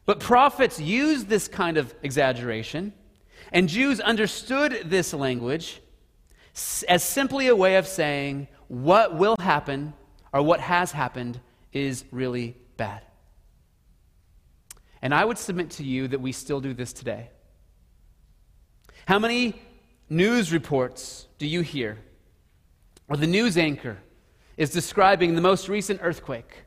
But 0.07 0.21
prophets 0.21 0.79
used 0.79 1.29
this 1.29 1.49
kind 1.49 1.79
of 1.79 1.95
exaggeration, 2.03 2.93
and 3.53 3.69
Jews 3.69 4.01
understood 4.01 4.85
this 4.87 5.15
language 5.15 5.81
as 6.89 7.03
simply 7.03 7.49
a 7.49 7.57
way 7.57 7.77
of 7.77 7.87
saying 7.87 8.49
what 8.69 9.17
will 9.17 9.37
happen 9.39 9.95
or 10.33 10.43
what 10.43 10.61
has 10.61 10.93
happened 10.93 11.41
is 11.73 12.05
really 12.11 12.57
bad. 12.77 13.03
And 15.03 15.15
I 15.15 15.25
would 15.25 15.39
submit 15.39 15.71
to 15.73 15.85
you 15.85 16.09
that 16.09 16.21
we 16.21 16.33
still 16.33 16.61
do 16.61 16.73
this 16.73 16.93
today. 16.93 17.31
How 19.07 19.19
many 19.19 19.61
news 20.09 20.53
reports 20.53 21.27
do 21.39 21.47
you 21.47 21.61
hear 21.61 21.99
or 23.09 23.17
the 23.17 23.27
news 23.27 23.57
anchor 23.57 23.99
is 24.57 24.71
describing 24.71 25.35
the 25.35 25.41
most 25.41 25.69
recent 25.69 26.01
earthquake, 26.03 26.65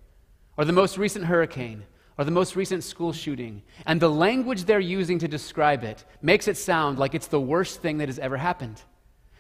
or 0.58 0.66
the 0.66 0.74
most 0.74 0.98
recent 0.98 1.26
hurricane, 1.26 1.84
or 2.18 2.26
the 2.26 2.32
most 2.32 2.56
recent 2.56 2.84
school 2.84 3.14
shooting, 3.14 3.62
and 3.86 4.02
the 4.02 4.10
language 4.10 4.66
they're 4.66 4.80
using 4.80 5.20
to 5.20 5.28
describe 5.28 5.84
it 5.84 6.04
makes 6.22 6.48
it 6.48 6.58
sound 6.58 6.98
like 6.98 7.14
it's 7.14 7.28
the 7.28 7.40
worst 7.40 7.82
thing 7.82 8.00
that 8.00 8.10
has 8.10 8.20
ever 8.20 8.38
happened. 8.38 8.82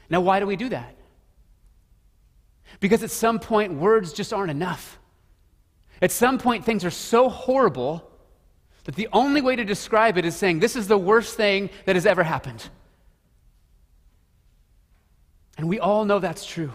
Now, 0.09 0.21
why 0.21 0.39
do 0.39 0.45
we 0.45 0.55
do 0.55 0.69
that? 0.69 0.95
Because 2.79 3.03
at 3.03 3.11
some 3.11 3.39
point, 3.39 3.73
words 3.73 4.13
just 4.13 4.33
aren't 4.33 4.51
enough. 4.51 4.99
At 6.01 6.11
some 6.11 6.37
point, 6.37 6.65
things 6.65 6.85
are 6.85 6.91
so 6.91 7.29
horrible 7.29 8.09
that 8.83 8.95
the 8.95 9.09
only 9.11 9.41
way 9.41 9.55
to 9.55 9.65
describe 9.65 10.17
it 10.17 10.25
is 10.25 10.35
saying, 10.35 10.59
This 10.59 10.75
is 10.75 10.87
the 10.87 10.97
worst 10.97 11.35
thing 11.35 11.69
that 11.85 11.95
has 11.95 12.05
ever 12.05 12.23
happened. 12.23 12.69
And 15.57 15.67
we 15.67 15.79
all 15.79 16.05
know 16.05 16.19
that's 16.19 16.45
true. 16.45 16.71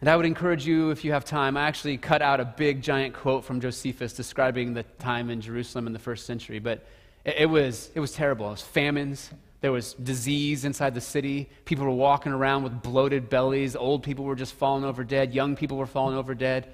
And 0.00 0.08
I 0.08 0.16
would 0.16 0.26
encourage 0.26 0.64
you, 0.64 0.90
if 0.90 1.04
you 1.04 1.12
have 1.12 1.24
time, 1.24 1.56
I 1.56 1.66
actually 1.66 1.96
cut 1.96 2.22
out 2.22 2.38
a 2.38 2.44
big, 2.44 2.82
giant 2.82 3.14
quote 3.14 3.44
from 3.44 3.60
Josephus 3.60 4.12
describing 4.12 4.72
the 4.72 4.84
time 5.00 5.28
in 5.28 5.40
Jerusalem 5.40 5.88
in 5.88 5.92
the 5.92 5.98
first 5.98 6.24
century. 6.24 6.60
But 6.60 6.86
it, 7.24 7.50
was, 7.50 7.90
it 7.94 8.00
was 8.00 8.12
terrible. 8.12 8.46
It 8.46 8.52
was 8.52 8.62
famines. 8.62 9.30
There 9.60 9.72
was 9.72 9.94
disease 9.94 10.64
inside 10.64 10.94
the 10.94 11.00
city. 11.00 11.48
People 11.64 11.84
were 11.84 11.90
walking 11.90 12.30
around 12.30 12.62
with 12.62 12.80
bloated 12.80 13.28
bellies. 13.28 13.74
Old 13.74 14.04
people 14.04 14.24
were 14.24 14.36
just 14.36 14.54
falling 14.54 14.84
over 14.84 15.02
dead. 15.02 15.34
Young 15.34 15.56
people 15.56 15.76
were 15.76 15.86
falling 15.86 16.16
over 16.16 16.32
dead. 16.32 16.68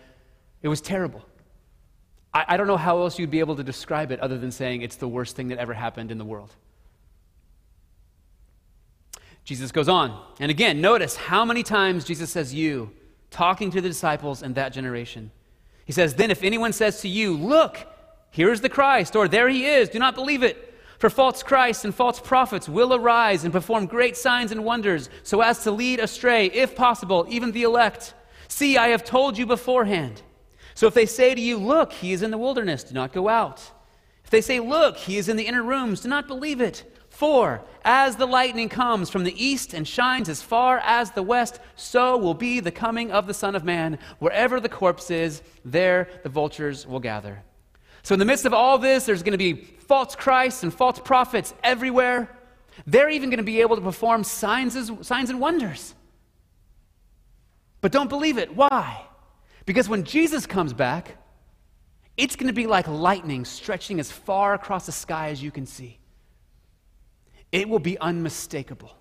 It 0.61 0.69
was 0.69 0.83
terrible. 0.83 1.25
I, 2.35 2.45
I 2.49 2.57
don't 2.59 2.67
know 2.67 2.77
how 2.77 2.99
else 2.99 3.19
you'd 3.19 3.31
be 3.31 3.41
able 3.41 3.57
to 3.57 3.65
describe 3.65 4.13
it 4.13 4.21
other 4.21 4.37
than 4.37 4.51
saying 4.51 4.83
it's 4.83 4.97
the 4.97 5.09
worst 5.09 5.35
thing 5.35 5.49
that 5.49 5.57
ever 5.57 5.73
happened 5.73 6.11
in 6.11 6.19
the 6.19 6.27
world. 6.27 6.55
Jesus 9.45 9.73
goes 9.73 9.89
on. 9.89 10.23
And 10.41 10.51
again, 10.51 10.83
notice 10.83 11.17
how 11.17 11.47
many 11.47 11.63
times 11.63 12.05
Jesus 12.05 12.29
says 12.29 12.53
you 12.53 12.91
talking 13.35 13.71
to 13.73 13.81
the 13.81 13.89
disciples 13.89 14.43
in 14.43 14.55
that 14.55 14.73
generation. 14.73 15.31
He 15.85 15.93
says, 15.93 16.15
Then 16.15 16.31
if 16.31 16.45
anyone 16.45 16.73
says 16.73 17.01
to 17.01 17.09
you, 17.09 17.37
Look, 17.37 17.79
here 18.31 18.53
is 18.53 18.61
the 18.61 18.69
Christ, 18.69 19.17
or 19.17 19.29
there 19.29 19.49
he 19.49 19.67
is, 19.67 19.89
do 19.89 19.99
not 19.99 20.15
believe 20.15 20.43
it. 20.43 20.73
For 20.99 21.11
false 21.11 21.43
Christs 21.43 21.85
and 21.85 21.95
false 21.95 22.21
prophets 22.21 22.69
will 22.69 22.95
arise 22.95 23.43
and 23.45 23.53
perform 23.53 23.87
great 23.87 24.17
signs 24.17 24.53
and 24.53 24.65
wonders, 24.65 25.11
so 25.25 25.41
as 25.41 25.65
to 25.65 25.73
lead 25.73 25.99
astray, 25.99 26.47
if 26.47 26.77
possible, 26.77 27.27
even 27.29 27.51
the 27.51 27.65
elect. 27.65 28.15
See, 28.47 28.79
I 28.79 28.89
have 28.89 29.05
told 29.05 29.37
you 29.37 29.47
beforehand. 29.47 30.23
So 30.75 30.87
if 30.87 30.95
they 30.95 31.07
say 31.07 31.35
to 31.35 31.41
you, 31.41 31.59
Look, 31.59 31.93
he 31.93 32.13
is 32.13 32.23
in 32.23 32.31
the 32.31 32.39
wilderness, 32.39 32.85
do 32.85 32.95
not 32.95 33.13
go 33.13 33.29
out. 33.29 33.69
If 34.25 34.31
they 34.31 34.41
say, 34.41 34.61
Look, 34.61 34.97
he 34.97 35.19
is 35.19 35.29
in 35.29 35.37
the 35.37 35.47
inner 35.47 35.63
rooms, 35.63 36.01
do 36.01 36.09
not 36.09 36.29
believe 36.29 36.61
it. 36.61 36.85
For 37.15 37.63
as 37.85 38.17
the 38.17 38.27
lightning 38.27 38.69
comes 38.69 39.09
from 39.09 39.23
the 39.23 39.45
east 39.45 39.73
and 39.73 39.87
shines 39.87 40.29
as 40.29 40.43
far 40.43 40.79
as 40.79 41.13
the 41.13 41.23
west, 41.23 41.61
so 41.77 42.17
will 42.17 42.35
be 42.35 42.59
the 42.59 42.73
coming 42.73 43.13
of 43.13 43.29
the 43.29 43.35
Son 43.35 43.55
of 43.55 43.63
Man. 43.63 44.01
Wherever 44.19 44.59
the 44.59 44.69
corpse 44.69 45.13
is, 45.13 45.41
there 45.65 46.09
the 46.25 46.29
vultures 46.29 46.89
will 46.89 46.99
gather. 46.99 47.41
So, 48.03 48.15
in 48.15 48.19
the 48.19 48.25
midst 48.25 48.47
of 48.47 48.53
all 48.53 48.79
this, 48.79 49.07
there's 49.07 49.23
going 49.23 49.31
to 49.31 49.39
be 49.39 49.55
false 49.55 50.17
Christs 50.17 50.65
and 50.65 50.75
false 50.75 50.99
prophets 50.99 51.55
everywhere. 51.63 52.37
They're 52.85 53.11
even 53.11 53.31
going 53.31 53.39
to 53.39 53.45
be 53.45 53.61
able 53.61 53.77
to 53.77 53.83
perform 53.83 54.25
signs, 54.25 54.91
signs 55.07 55.31
and 55.31 55.41
wonders. 55.41 55.95
But 57.81 57.93
don't 57.93 58.09
believe 58.09 58.39
it. 58.39 58.57
Why? 58.57 59.07
Because 59.67 59.89
when 59.89 60.03
Jesus 60.03 60.47
comes 60.47 60.73
back, 60.73 61.17
it's 62.17 62.35
going 62.35 62.49
to 62.49 62.53
be 62.53 62.67
like 62.67 62.89
lightning 62.89 63.45
stretching 63.45 64.01
as 64.01 64.11
far 64.11 64.55
across 64.55 64.87
the 64.87 64.93
sky 64.93 65.29
as 65.29 65.41
you 65.41 65.53
can 65.53 65.65
see. 65.65 66.01
It 67.55 67.69
will 67.69 67.79
be 67.79 67.97
unmistakable. 68.01 68.99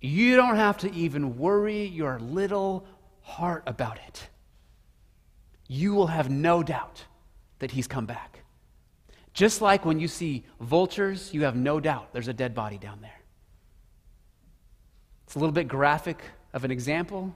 You 0.00 0.36
don't 0.36 0.54
have 0.54 0.78
to 0.78 0.94
even 0.94 1.36
worry 1.36 1.84
your 1.84 2.20
little 2.20 2.86
heart 3.22 3.64
about 3.66 3.98
it. 4.06 4.28
You 5.66 5.94
will 5.94 6.06
have 6.06 6.30
no 6.30 6.62
doubt 6.62 7.04
that 7.58 7.72
he's 7.72 7.88
come 7.88 8.06
back. 8.06 8.44
Just 9.34 9.60
like 9.60 9.84
when 9.84 9.98
you 9.98 10.06
see 10.06 10.44
vultures, 10.60 11.34
you 11.34 11.42
have 11.42 11.56
no 11.56 11.80
doubt 11.80 12.12
there's 12.12 12.28
a 12.28 12.32
dead 12.32 12.54
body 12.54 12.78
down 12.78 13.00
there. 13.00 13.20
It's 15.24 15.34
a 15.34 15.40
little 15.40 15.52
bit 15.52 15.66
graphic 15.66 16.22
of 16.52 16.62
an 16.62 16.70
example, 16.70 17.34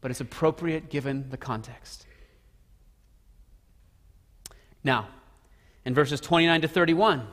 but 0.00 0.12
it's 0.12 0.20
appropriate 0.20 0.90
given 0.90 1.28
the 1.28 1.36
context. 1.36 2.06
Now, 4.84 5.08
in 5.84 5.92
verses 5.92 6.20
29 6.20 6.60
to 6.60 6.68
31, 6.68 7.26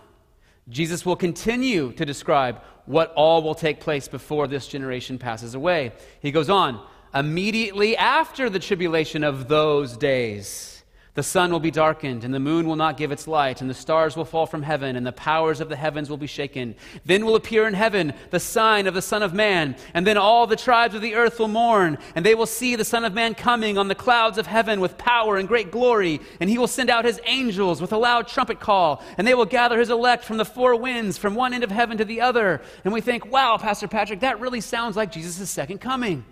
Jesus 0.70 1.06
will 1.06 1.16
continue 1.16 1.92
to 1.94 2.06
describe 2.06 2.62
what 2.86 3.14
all 3.16 3.44
will 3.44 3.56
take 3.56 3.80
place 3.80 4.08
before 4.08 4.48
this 4.48 4.68
generation 4.68 5.18
passes 5.18 5.54
away. 5.56 5.92
He 6.22 6.32
goes 6.32 6.50
on, 6.50 6.84
immediately 7.14 7.96
after 7.96 8.50
the 8.50 8.60
tribulation 8.60 9.24
of 9.24 9.48
those 9.48 9.96
days. 9.96 10.75
The 11.16 11.24
sun 11.24 11.50
will 11.50 11.62
be 11.62 11.72
darkened, 11.72 12.26
and 12.26 12.34
the 12.34 12.42
moon 12.42 12.68
will 12.68 12.76
not 12.76 12.98
give 12.98 13.14
its 13.14 13.26
light, 13.26 13.62
and 13.62 13.70
the 13.70 13.74
stars 13.74 14.18
will 14.18 14.26
fall 14.26 14.46
from 14.46 14.64
heaven, 14.64 14.98
and 14.98 15.08
the 15.08 15.14
powers 15.14 15.62
of 15.62 15.70
the 15.70 15.78
heavens 15.78 16.10
will 16.10 16.18
be 16.18 16.28
shaken. 16.28 16.76
Then 17.06 17.26
will 17.26 17.38
appear 17.38 17.70
in 17.70 17.74
heaven 17.74 18.14
the 18.32 18.40
sign 18.40 18.86
of 18.86 18.94
the 18.94 19.02
Son 19.02 19.24
of 19.24 19.34
Man, 19.34 19.78
and 19.94 20.06
then 20.06 20.18
all 20.18 20.46
the 20.46 20.58
tribes 20.58 20.94
of 20.94 21.02
the 21.02 21.16
earth 21.16 21.40
will 21.40 21.48
mourn, 21.48 21.98
and 22.16 22.26
they 22.26 22.36
will 22.36 22.46
see 22.46 22.76
the 22.76 22.84
Son 22.84 23.06
of 23.06 23.14
Man 23.14 23.34
coming 23.34 23.78
on 23.78 23.88
the 23.88 23.96
clouds 23.96 24.38
of 24.38 24.46
heaven 24.46 24.82
with 24.82 24.98
power 24.98 25.38
and 25.38 25.48
great 25.48 25.72
glory, 25.72 26.20
and 26.42 26.50
he 26.50 26.58
will 26.58 26.68
send 26.68 26.90
out 26.90 27.06
his 27.06 27.22
angels 27.26 27.80
with 27.80 27.94
a 27.94 27.98
loud 27.98 28.28
trumpet 28.28 28.60
call, 28.60 29.02
and 29.18 29.26
they 29.26 29.36
will 29.36 29.46
gather 29.46 29.80
his 29.80 29.90
elect 29.90 30.26
from 30.26 30.36
the 30.36 30.44
four 30.44 30.76
winds, 30.76 31.18
from 31.18 31.34
one 31.34 31.54
end 31.54 31.64
of 31.64 31.72
heaven 31.72 31.98
to 31.98 32.04
the 32.04 32.20
other. 32.20 32.62
And 32.84 32.94
we 32.94 33.00
think, 33.00 33.32
wow, 33.32 33.58
Pastor 33.58 33.88
Patrick, 33.88 34.20
that 34.20 34.42
really 34.42 34.60
sounds 34.60 34.98
like 34.98 35.14
Jesus' 35.14 35.50
second 35.50 35.80
coming. 35.80 36.26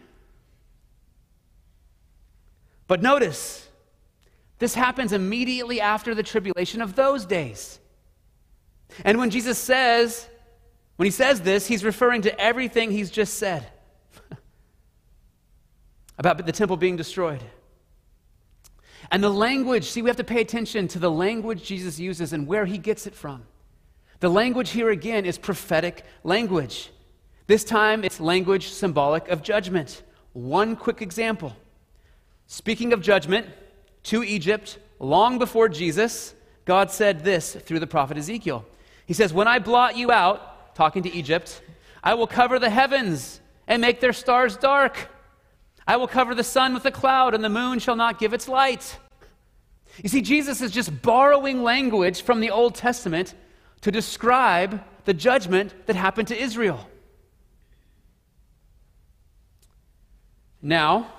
But 2.86 3.02
notice, 3.02 3.70
this 4.64 4.76
happens 4.76 5.12
immediately 5.12 5.82
after 5.82 6.16
the 6.16 6.24
tribulation 6.24 6.82
of 6.82 6.96
those 6.96 7.26
days. 7.26 7.80
And 9.04 9.18
when 9.18 9.30
Jesus 9.30 9.58
says, 9.58 10.26
when 10.96 11.06
he 11.06 11.12
says 11.12 11.42
this, 11.42 11.68
he's 11.68 11.84
referring 11.84 12.22
to 12.22 12.40
everything 12.40 12.90
he's 12.90 13.12
just 13.12 13.34
said 13.34 13.68
about 16.18 16.46
the 16.46 16.52
temple 16.54 16.78
being 16.78 16.96
destroyed. 16.96 17.44
And 19.12 19.22
the 19.22 19.30
language, 19.30 19.84
see, 19.84 20.02
we 20.02 20.10
have 20.10 20.16
to 20.16 20.24
pay 20.24 20.40
attention 20.40 20.88
to 20.90 21.00
the 21.00 21.12
language 21.12 21.66
Jesus 21.66 22.00
uses 22.00 22.32
and 22.32 22.48
where 22.48 22.66
he 22.66 22.78
gets 22.78 23.06
it 23.06 23.14
from. 23.14 23.44
The 24.22 24.30
language 24.30 24.70
here 24.70 24.92
again 24.92 25.26
is 25.26 25.38
prophetic 25.38 26.06
language. 26.24 26.90
This 27.48 27.66
time 27.66 28.06
it's 28.06 28.22
language 28.22 28.70
symbolic 28.70 29.28
of 29.28 29.44
judgment. 29.44 30.04
One 30.32 30.78
quick 30.78 31.02
example. 31.02 31.54
Speaking 32.48 32.94
of 32.94 33.02
judgment, 33.02 33.48
to 34.04 34.24
Egypt 34.24 34.78
long 35.00 35.40
before 35.40 35.70
Jesus, 35.70 36.34
God 36.66 36.92
said 36.92 37.24
this 37.24 37.54
through 37.54 37.80
the 37.80 37.88
prophet 37.88 38.18
Ezekiel. 38.18 38.66
He 39.06 39.14
says, 39.14 39.34
When 39.34 39.48
I 39.48 39.60
blot 39.60 39.98
you 39.98 40.12
out, 40.12 40.76
talking 40.76 41.04
to 41.04 41.14
Egypt, 41.14 41.62
I 42.04 42.14
will 42.16 42.28
cover 42.28 42.60
the 42.60 42.70
heavens 42.70 43.40
and 43.68 43.82
make 43.82 44.00
their 44.00 44.14
stars 44.14 44.58
dark. 44.58 45.10
I 45.86 45.98
will 45.98 46.08
cover 46.08 46.34
the 46.34 46.44
sun 46.44 46.74
with 46.74 46.86
a 46.86 46.92
cloud, 46.92 47.34
and 47.34 47.44
the 47.44 47.50
moon 47.50 47.80
shall 47.80 47.96
not 47.96 48.20
give 48.20 48.34
its 48.34 48.48
light. 48.48 48.98
You 50.02 50.10
see, 50.10 50.22
Jesus 50.22 50.62
is 50.62 50.72
just 50.72 51.02
borrowing 51.02 51.62
language 51.62 52.24
from 52.24 52.40
the 52.40 52.52
Old 52.52 52.76
Testament 52.76 53.34
to 53.82 53.92
describe 53.92 54.82
the 55.06 55.14
judgment 55.14 55.74
that 55.88 55.96
happened 55.96 56.30
to 56.30 56.42
Israel. 56.42 56.88
Now, 60.62 61.12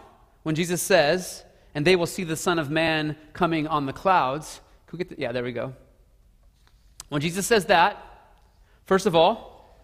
when 0.42 0.54
Jesus 0.54 0.80
says, 0.80 1.43
and 1.74 1.86
they 1.86 1.96
will 1.96 2.06
see 2.06 2.24
the 2.24 2.36
Son 2.36 2.58
of 2.58 2.70
Man 2.70 3.16
coming 3.32 3.66
on 3.66 3.86
the 3.86 3.92
clouds. 3.92 4.60
Can 4.86 4.98
we 4.98 5.04
get 5.04 5.16
the, 5.16 5.20
yeah, 5.20 5.32
there 5.32 5.42
we 5.42 5.52
go. 5.52 5.74
When 7.08 7.20
Jesus 7.20 7.46
says 7.46 7.66
that, 7.66 8.02
first 8.84 9.06
of 9.06 9.14
all, 9.14 9.76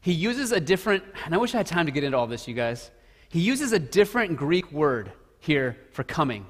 he 0.00 0.12
uses 0.12 0.52
a 0.52 0.60
different, 0.60 1.04
and 1.24 1.34
I 1.34 1.38
wish 1.38 1.54
I 1.54 1.58
had 1.58 1.66
time 1.66 1.86
to 1.86 1.92
get 1.92 2.04
into 2.04 2.16
all 2.16 2.26
this, 2.26 2.46
you 2.46 2.54
guys. 2.54 2.90
He 3.28 3.40
uses 3.40 3.72
a 3.72 3.78
different 3.78 4.36
Greek 4.36 4.70
word 4.70 5.12
here 5.40 5.76
for 5.92 6.04
coming. 6.04 6.46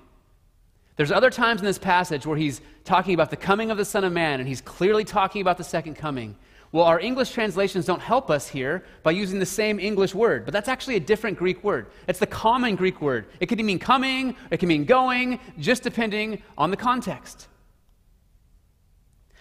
There's 0.97 1.13
other 1.13 1.31
times 1.31 1.61
in 1.61 1.67
this 1.67 1.79
passage 1.79 2.27
where 2.27 2.37
he's 2.37 2.61
talking 2.85 3.15
about 3.15 3.31
the 3.31 3.37
coming 3.37 3.71
of 3.71 3.79
the 3.79 3.85
Son 3.85 4.05
of 4.05 4.13
Man, 4.13 4.41
and 4.41 4.49
he's 4.49 4.61
clearly 4.61 5.05
talking 5.05 5.41
about 5.41 5.57
the 5.57 5.65
second 5.65 5.95
coming. 5.95 6.37
Well, 6.71 6.85
our 6.85 7.01
English 7.01 7.31
translations 7.31 7.87
don't 7.87 8.01
help 8.01 8.31
us 8.31 8.49
here 8.49 8.85
by 9.03 9.13
using 9.13 9.39
the 9.39 9.47
same 9.47 9.81
English 9.81 10.15
word, 10.15 10.45
but 10.45 10.53
that's 10.53 10.69
actually 10.69 10.97
a 10.97 11.01
different 11.01 11.39
Greek 11.39 11.65
word. 11.65 11.87
It's 12.07 12.19
the 12.19 12.27
common 12.27 12.77
Greek 12.77 13.01
word. 13.01 13.27
It 13.41 13.47
can 13.47 13.65
mean 13.65 13.79
coming, 13.79 14.37
it 14.51 14.59
can 14.59 14.69
mean 14.69 14.85
going, 14.85 15.41
just 15.59 15.83
depending 15.83 16.43
on 16.59 16.71
the 16.71 16.77
context. 16.77 17.49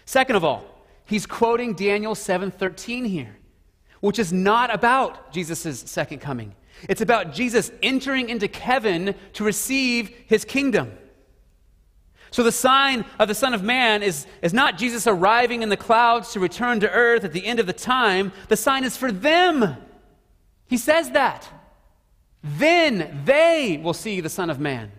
Second 0.05 0.37
of 0.37 0.45
all, 0.45 0.63
he's 1.03 1.25
quoting 1.25 1.73
Daniel 1.73 2.15
7:13 2.15 3.03
here, 3.05 3.35
which 3.99 4.19
is 4.19 4.31
not 4.31 4.73
about 4.73 5.33
Jesus' 5.33 5.81
second 5.81 6.19
coming. 6.19 6.55
It's 6.87 7.01
about 7.01 7.33
Jesus 7.33 7.71
entering 7.83 8.29
into 8.29 8.47
heaven 8.47 9.15
to 9.33 9.43
receive 9.43 10.09
his 10.27 10.45
kingdom. 10.45 10.97
So, 12.31 12.43
the 12.43 12.51
sign 12.51 13.05
of 13.19 13.27
the 13.27 13.35
Son 13.35 13.53
of 13.53 13.63
Man 13.63 14.03
is, 14.03 14.27
is 14.41 14.53
not 14.53 14.77
Jesus 14.77 15.07
arriving 15.07 15.63
in 15.63 15.69
the 15.69 15.77
clouds 15.77 16.33
to 16.33 16.39
return 16.39 16.79
to 16.81 16.91
earth 16.91 17.23
at 17.23 17.33
the 17.33 17.45
end 17.45 17.59
of 17.59 17.67
the 17.67 17.73
time. 17.73 18.31
The 18.49 18.57
sign 18.57 18.83
is 18.83 18.97
for 18.97 19.11
them. 19.11 19.77
He 20.67 20.77
says 20.77 21.11
that. 21.11 21.47
Then 22.43 23.21
they 23.25 23.79
will 23.81 23.93
see 23.93 24.21
the 24.21 24.29
Son 24.29 24.49
of 24.49 24.59
Man. 24.59 24.91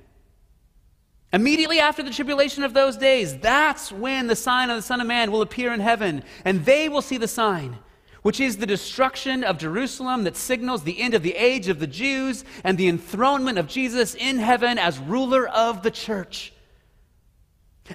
Immediately 1.33 1.79
after 1.79 2.03
the 2.03 2.11
tribulation 2.11 2.65
of 2.65 2.73
those 2.73 2.97
days, 2.97 3.37
that's 3.39 3.93
when 3.93 4.29
the 4.29 4.37
sign 4.37 4.71
of 4.71 4.77
the 4.77 4.83
Son 4.83 5.01
of 5.01 5.07
Man 5.07 5.31
will 5.31 5.43
appear 5.43 5.73
in 5.75 5.81
heaven, 5.81 6.23
and 6.45 6.65
they 6.65 6.89
will 6.89 7.03
see 7.03 7.19
the 7.19 7.29
sign, 7.29 7.79
which 8.23 8.41
is 8.41 8.57
the 8.57 8.67
destruction 8.67 9.45
of 9.45 9.59
Jerusalem 9.59 10.25
that 10.25 10.37
signals 10.37 10.85
the 10.85 11.01
end 11.01 11.13
of 11.13 11.23
the 11.23 11.35
age 11.35 11.69
of 11.69 11.81
the 11.81 11.87
Jews 11.87 12.45
and 12.65 12.79
the 12.79 12.89
enthronement 12.89 13.59
of 13.59 13.69
Jesus 13.69 14.15
in 14.15 14.39
heaven 14.39 14.79
as 14.79 14.99
ruler 14.99 15.47
of 15.47 15.83
the 15.83 15.91
church. 15.91 16.55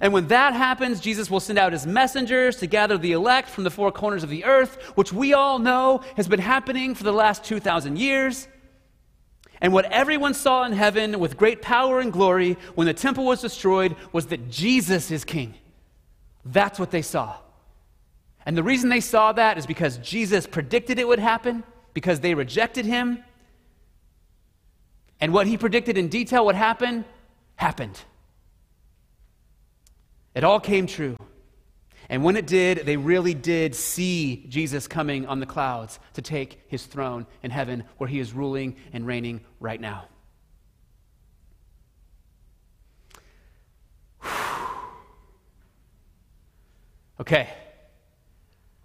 And 0.01 0.11
when 0.11 0.27
that 0.27 0.53
happens, 0.53 0.99
Jesus 0.99 1.29
will 1.29 1.39
send 1.39 1.59
out 1.59 1.73
his 1.73 1.85
messengers 1.85 2.57
to 2.57 2.67
gather 2.67 2.97
the 2.97 3.11
elect 3.11 3.49
from 3.49 3.63
the 3.63 3.71
four 3.71 3.91
corners 3.91 4.23
of 4.23 4.29
the 4.29 4.45
earth, 4.45 4.81
which 4.95 5.13
we 5.13 5.33
all 5.33 5.59
know 5.59 6.01
has 6.15 6.27
been 6.27 6.39
happening 6.39 6.95
for 6.95 7.03
the 7.03 7.13
last 7.13 7.43
2,000 7.43 7.97
years. 7.97 8.47
And 9.61 9.71
what 9.71 9.85
everyone 9.85 10.33
saw 10.33 10.63
in 10.65 10.73
heaven 10.73 11.19
with 11.19 11.37
great 11.37 11.61
power 11.61 11.99
and 11.99 12.11
glory 12.11 12.57
when 12.75 12.87
the 12.87 12.93
temple 12.93 13.25
was 13.25 13.41
destroyed 13.41 13.95
was 14.11 14.27
that 14.27 14.49
Jesus 14.49 15.11
is 15.11 15.23
king. 15.23 15.53
That's 16.43 16.79
what 16.79 16.91
they 16.91 17.01
saw. 17.01 17.35
And 18.45 18.57
the 18.57 18.63
reason 18.63 18.89
they 18.89 18.99
saw 18.99 19.31
that 19.31 19.57
is 19.57 19.65
because 19.65 19.97
Jesus 19.99 20.45
predicted 20.45 20.99
it 20.99 21.07
would 21.07 21.19
happen, 21.19 21.63
because 21.93 22.19
they 22.19 22.33
rejected 22.33 22.85
him. 22.85 23.23
And 25.21 25.31
what 25.31 25.47
he 25.47 25.57
predicted 25.57 25.97
in 25.97 26.09
detail 26.09 26.45
would 26.45 26.55
happen, 26.55 27.05
happened. 27.55 28.01
It 30.35 30.43
all 30.43 30.59
came 30.59 30.87
true. 30.87 31.17
And 32.09 32.23
when 32.23 32.35
it 32.35 32.45
did, 32.45 32.85
they 32.85 32.97
really 32.97 33.33
did 33.33 33.75
see 33.75 34.45
Jesus 34.49 34.87
coming 34.87 35.25
on 35.25 35.39
the 35.39 35.45
clouds 35.45 35.99
to 36.13 36.21
take 36.21 36.61
his 36.67 36.85
throne 36.85 37.25
in 37.41 37.51
heaven 37.51 37.85
where 37.97 38.07
he 38.07 38.19
is 38.19 38.33
ruling 38.33 38.75
and 38.91 39.07
reigning 39.07 39.41
right 39.59 39.79
now. 39.79 40.05
Okay. 47.19 47.47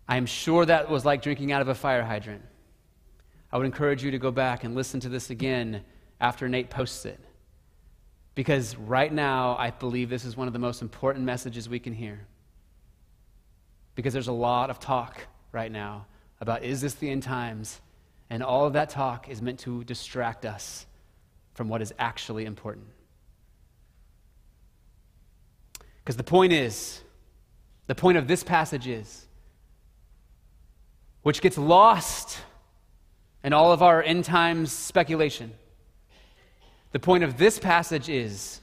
I 0.07 0.17
am 0.17 0.27
sure 0.27 0.65
that 0.65 0.89
was 0.89 1.05
like 1.05 1.23
drinking 1.23 1.51
out 1.51 1.61
of 1.61 1.69
a 1.69 1.75
fire 1.75 2.03
hydrant. 2.03 2.43
I 3.53 3.57
would 3.59 3.67
encourage 3.67 4.03
you 4.03 4.11
to 4.13 4.19
go 4.19 4.31
back 4.31 4.65
and 4.65 4.75
listen 4.75 5.01
to 5.01 5.09
this 5.09 5.31
again 5.31 5.83
after 6.21 6.49
Nate 6.49 6.71
posts 6.71 7.05
it. 7.05 7.21
Because 8.39 8.77
right 8.77 9.13
now, 9.13 9.57
I 9.59 9.73
believe 9.73 10.11
this 10.11 10.25
is 10.25 10.37
one 10.37 10.47
of 10.47 10.53
the 10.53 10.61
most 10.61 10.81
important 10.81 11.25
messages 11.25 11.69
we 11.69 11.81
can 11.81 11.93
hear. 11.93 12.21
Because 13.97 14.13
there's 14.13 14.29
a 14.29 14.33
lot 14.33 14.71
of 14.71 14.79
talk 14.79 15.27
right 15.51 15.73
now 15.73 16.07
about 16.41 16.63
is 16.63 16.81
this 16.81 16.95
the 16.95 17.11
end 17.11 17.25
times? 17.25 17.81
And 18.31 18.45
all 18.45 18.65
of 18.65 18.75
that 18.75 18.91
talk 18.91 19.29
is 19.29 19.43
meant 19.43 19.59
to 19.61 19.83
distract 19.83 20.47
us 20.47 20.87
from 21.55 21.69
what 21.69 21.83
is 21.83 21.93
actually 21.99 22.45
important. 22.45 22.87
Because 26.05 26.17
the 26.17 26.23
point 26.23 26.53
is, 26.53 27.01
the 27.89 27.97
point 27.97 28.19
of 28.19 28.29
this 28.29 28.45
passage 28.45 28.87
is, 28.87 29.27
which 31.23 31.41
gets 31.41 31.59
lost 31.59 32.39
in 33.43 33.53
all 33.53 33.73
of 33.73 33.83
our 33.83 34.01
end 34.01 34.25
times 34.25 34.71
speculation 34.71 35.55
The 36.93 36.99
point 36.99 37.25
of 37.25 37.37
this 37.37 37.59
passage 37.59 38.09
is 38.09 38.61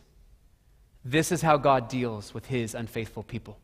this 1.03 1.31
is 1.31 1.41
how 1.41 1.57
God 1.57 1.87
deals 1.87 2.33
with 2.33 2.47
his 2.47 2.73
unfaithful 2.73 3.23
people. 3.23 3.59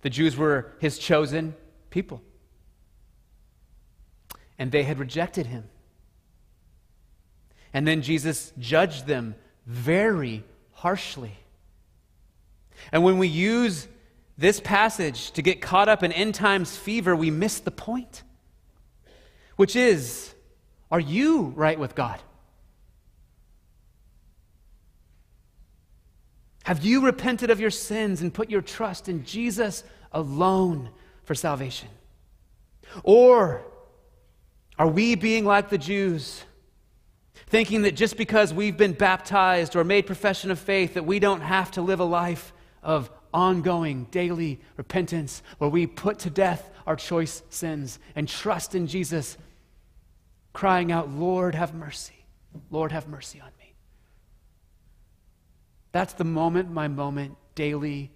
The 0.00 0.10
Jews 0.10 0.36
were 0.36 0.72
his 0.78 0.98
chosen 0.98 1.54
people, 1.90 2.22
and 4.58 4.72
they 4.72 4.84
had 4.84 4.98
rejected 4.98 5.46
him. 5.46 5.64
And 7.74 7.86
then 7.86 8.00
Jesus 8.00 8.52
judged 8.58 9.06
them 9.06 9.34
very 9.66 10.44
harshly. 10.72 11.36
And 12.92 13.02
when 13.04 13.18
we 13.18 13.28
use 13.28 13.88
this 14.38 14.60
passage 14.60 15.32
to 15.32 15.42
get 15.42 15.60
caught 15.60 15.88
up 15.88 16.02
in 16.02 16.12
end 16.12 16.34
times 16.34 16.76
fever, 16.76 17.14
we 17.14 17.30
miss 17.30 17.60
the 17.60 17.70
point, 17.70 18.22
which 19.56 19.76
is 19.76 20.32
are 20.90 21.00
you 21.00 21.52
right 21.56 21.78
with 21.78 21.94
God? 21.94 22.20
Have 26.64 26.84
you 26.84 27.04
repented 27.04 27.50
of 27.50 27.60
your 27.60 27.70
sins 27.70 28.20
and 28.20 28.32
put 28.32 28.50
your 28.50 28.60
trust 28.60 29.08
in 29.08 29.24
Jesus 29.24 29.84
alone 30.12 30.90
for 31.24 31.34
salvation? 31.34 31.88
Or 33.02 33.62
are 34.78 34.88
we 34.88 35.14
being 35.14 35.44
like 35.44 35.70
the 35.70 35.78
Jews, 35.78 36.44
thinking 37.46 37.82
that 37.82 37.96
just 37.96 38.16
because 38.16 38.52
we've 38.52 38.76
been 38.76 38.92
baptized 38.92 39.76
or 39.76 39.84
made 39.84 40.06
profession 40.06 40.50
of 40.50 40.58
faith, 40.58 40.94
that 40.94 41.06
we 41.06 41.18
don't 41.18 41.40
have 41.40 41.70
to 41.72 41.82
live 41.82 42.00
a 42.00 42.04
life 42.04 42.52
of 42.82 43.10
ongoing 43.32 44.04
daily 44.10 44.60
repentance 44.76 45.42
where 45.58 45.70
we 45.70 45.86
put 45.86 46.18
to 46.20 46.30
death 46.30 46.70
our 46.86 46.96
choice 46.96 47.42
sins 47.50 47.98
and 48.14 48.28
trust 48.28 48.74
in 48.74 48.86
Jesus, 48.86 49.36
crying 50.52 50.92
out, 50.92 51.10
Lord, 51.10 51.54
have 51.54 51.74
mercy. 51.74 52.24
Lord, 52.70 52.92
have 52.92 53.08
mercy 53.08 53.40
on 53.40 53.50
me. 53.58 53.74
That's 55.92 56.12
the 56.14 56.24
moment 56.24 56.74
by 56.74 56.88
moment, 56.88 57.36
daily 57.54 58.10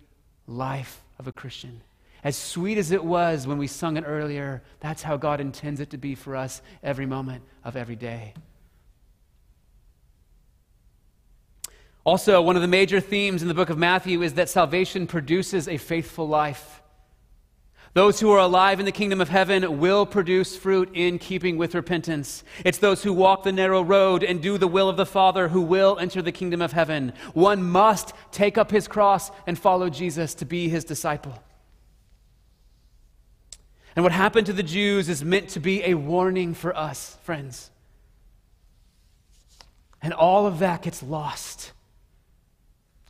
life 0.47 1.03
of 1.18 1.26
a 1.26 1.33
Christian. 1.33 1.83
As 2.24 2.37
sweet 2.37 2.78
as 2.78 2.93
it 2.93 3.05
was 3.05 3.47
when 3.47 3.59
we 3.59 3.66
sung 3.66 3.97
it 3.97 4.05
earlier, 4.07 4.62
that's 4.80 5.03
how 5.03 5.16
God 5.16 5.41
intends 5.41 5.80
it 5.80 5.91
to 5.91 5.99
be 5.99 6.14
for 6.14 6.37
us 6.37 6.62
every 6.83 7.07
moment 7.07 7.43
of 7.64 7.76
every 7.76 7.97
day. 7.97 8.35
Also, 12.05 12.43
one 12.43 12.57
of 12.57 12.62
the 12.62 12.68
major 12.68 13.01
themes 13.01 13.43
in 13.43 13.49
the 13.49 13.55
book 13.55 13.70
of 13.70 13.78
Matthew 13.78 14.22
is 14.22 14.35
that 14.35 14.49
salvation 14.49 15.07
produces 15.07 15.68
a 15.68 15.76
faithful 15.76 16.26
life. 16.26 16.82
Those 17.95 18.20
who 18.20 18.30
are 18.30 18.38
alive 18.38 18.80
in 18.80 18.86
the 18.86 18.93
kingdom 18.93 19.20
of 19.20 19.28
heaven 19.28 19.78
will 19.78 20.07
produce 20.07 20.57
fruit 20.57 20.90
in 20.95 21.18
keeping 21.18 21.59
with 21.59 21.74
repentance. 21.74 22.43
It's 22.64 22.78
those 22.78 23.03
who 23.03 23.12
walk 23.12 23.43
the 23.43 23.53
narrow 23.53 23.82
road 23.82 24.22
and 24.24 24.40
do 24.40 24.57
the 24.57 24.66
will 24.66 24.88
of 24.88 24.97
the 24.97 25.05
Father 25.05 25.49
who 25.49 25.61
will 25.61 25.99
enter 25.99 26.22
the 26.22 26.32
kingdom 26.32 26.62
of 26.62 26.72
heaven. 26.72 27.12
One 27.34 27.62
must 27.62 28.14
take 28.30 28.57
up 28.57 28.70
his 28.70 28.88
cross 28.88 29.30
and 29.47 29.59
follow 29.59 29.90
Jesus 29.90 30.34
to 30.36 30.47
be 30.47 30.70
his 30.70 30.84
disciple. 30.84 31.43
And 33.95 34.03
what 34.03 34.12
happened 34.12 34.47
to 34.47 34.55
the 34.55 34.62
Jews 34.62 35.11
is 35.11 35.22
meant 35.22 35.51
to 35.51 35.61
be 35.61 35.84
a 35.84 35.93
warning 35.93 36.55
for 36.55 36.74
us, 36.74 37.18
friends. 37.24 37.70
And 40.01 40.14
all 40.14 40.47
of 40.47 40.61
that 40.61 40.80
gets 40.80 41.03
lost 41.03 41.72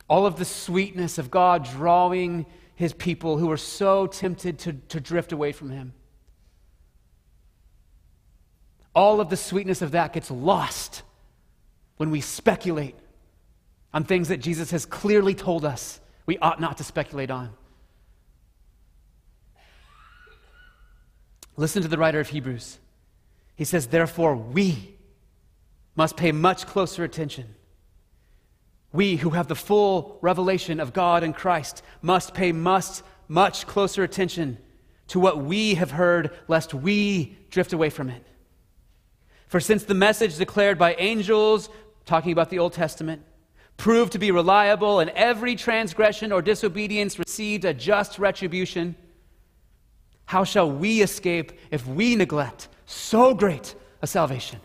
all 0.09 0.25
of 0.25 0.35
the 0.35 0.45
sweetness 0.45 1.17
of 1.17 1.31
God 1.31 1.63
drawing 1.63 2.45
his 2.83 2.93
people 2.93 3.37
who 3.37 3.47
were 3.47 3.57
so 3.57 4.07
tempted 4.07 4.59
to, 4.59 4.73
to 4.73 4.99
drift 4.99 5.31
away 5.31 5.53
from 5.53 5.69
him. 5.69 5.93
All 8.93 9.21
of 9.21 9.29
the 9.29 9.37
sweetness 9.37 9.81
of 9.81 9.91
that 9.91 10.11
gets 10.11 10.29
lost 10.29 11.01
when 11.95 12.11
we 12.11 12.19
speculate 12.19 12.95
on 13.93 14.03
things 14.03 14.27
that 14.27 14.37
Jesus 14.37 14.71
has 14.71 14.85
clearly 14.85 15.33
told 15.33 15.63
us 15.63 16.01
we 16.25 16.37
ought 16.39 16.59
not 16.59 16.77
to 16.77 16.83
speculate 16.83 17.31
on. 17.31 17.51
Listen 21.55 21.81
to 21.83 21.87
the 21.87 21.97
writer 21.97 22.19
of 22.19 22.27
Hebrews. 22.27 22.79
He 23.55 23.63
says, 23.63 23.87
Therefore, 23.87 24.35
we 24.35 24.95
must 25.95 26.17
pay 26.17 26.33
much 26.33 26.65
closer 26.67 27.05
attention 27.05 27.55
we 28.93 29.17
who 29.17 29.31
have 29.31 29.47
the 29.47 29.55
full 29.55 30.19
revelation 30.21 30.79
of 30.79 30.93
God 30.93 31.23
and 31.23 31.35
Christ 31.35 31.81
must 32.01 32.33
pay 32.33 32.51
must 32.51 33.03
much 33.27 33.67
closer 33.67 34.03
attention 34.03 34.59
to 35.07 35.19
what 35.19 35.43
we 35.43 35.73
have 35.75 35.91
heard, 35.91 36.31
lest 36.47 36.73
we 36.73 37.35
drift 37.49 37.73
away 37.73 37.89
from 37.89 38.09
it. 38.09 38.25
For 39.47 39.59
since 39.59 39.83
the 39.83 39.93
message 39.93 40.37
declared 40.37 40.77
by 40.77 40.95
angels, 40.95 41.69
talking 42.05 42.31
about 42.31 42.49
the 42.49 42.59
Old 42.59 42.73
Testament, 42.73 43.23
proved 43.77 44.11
to 44.13 44.19
be 44.19 44.31
reliable, 44.31 44.99
and 44.99 45.09
every 45.11 45.55
transgression 45.55 46.31
or 46.31 46.41
disobedience 46.41 47.19
received 47.19 47.65
a 47.65 47.73
just 47.73 48.19
retribution, 48.19 48.95
how 50.25 50.43
shall 50.43 50.71
we 50.71 51.01
escape 51.01 51.51
if 51.71 51.85
we 51.87 52.15
neglect 52.15 52.67
so 52.85 53.33
great 53.33 53.75
a 54.01 54.07
salvation? 54.07 54.59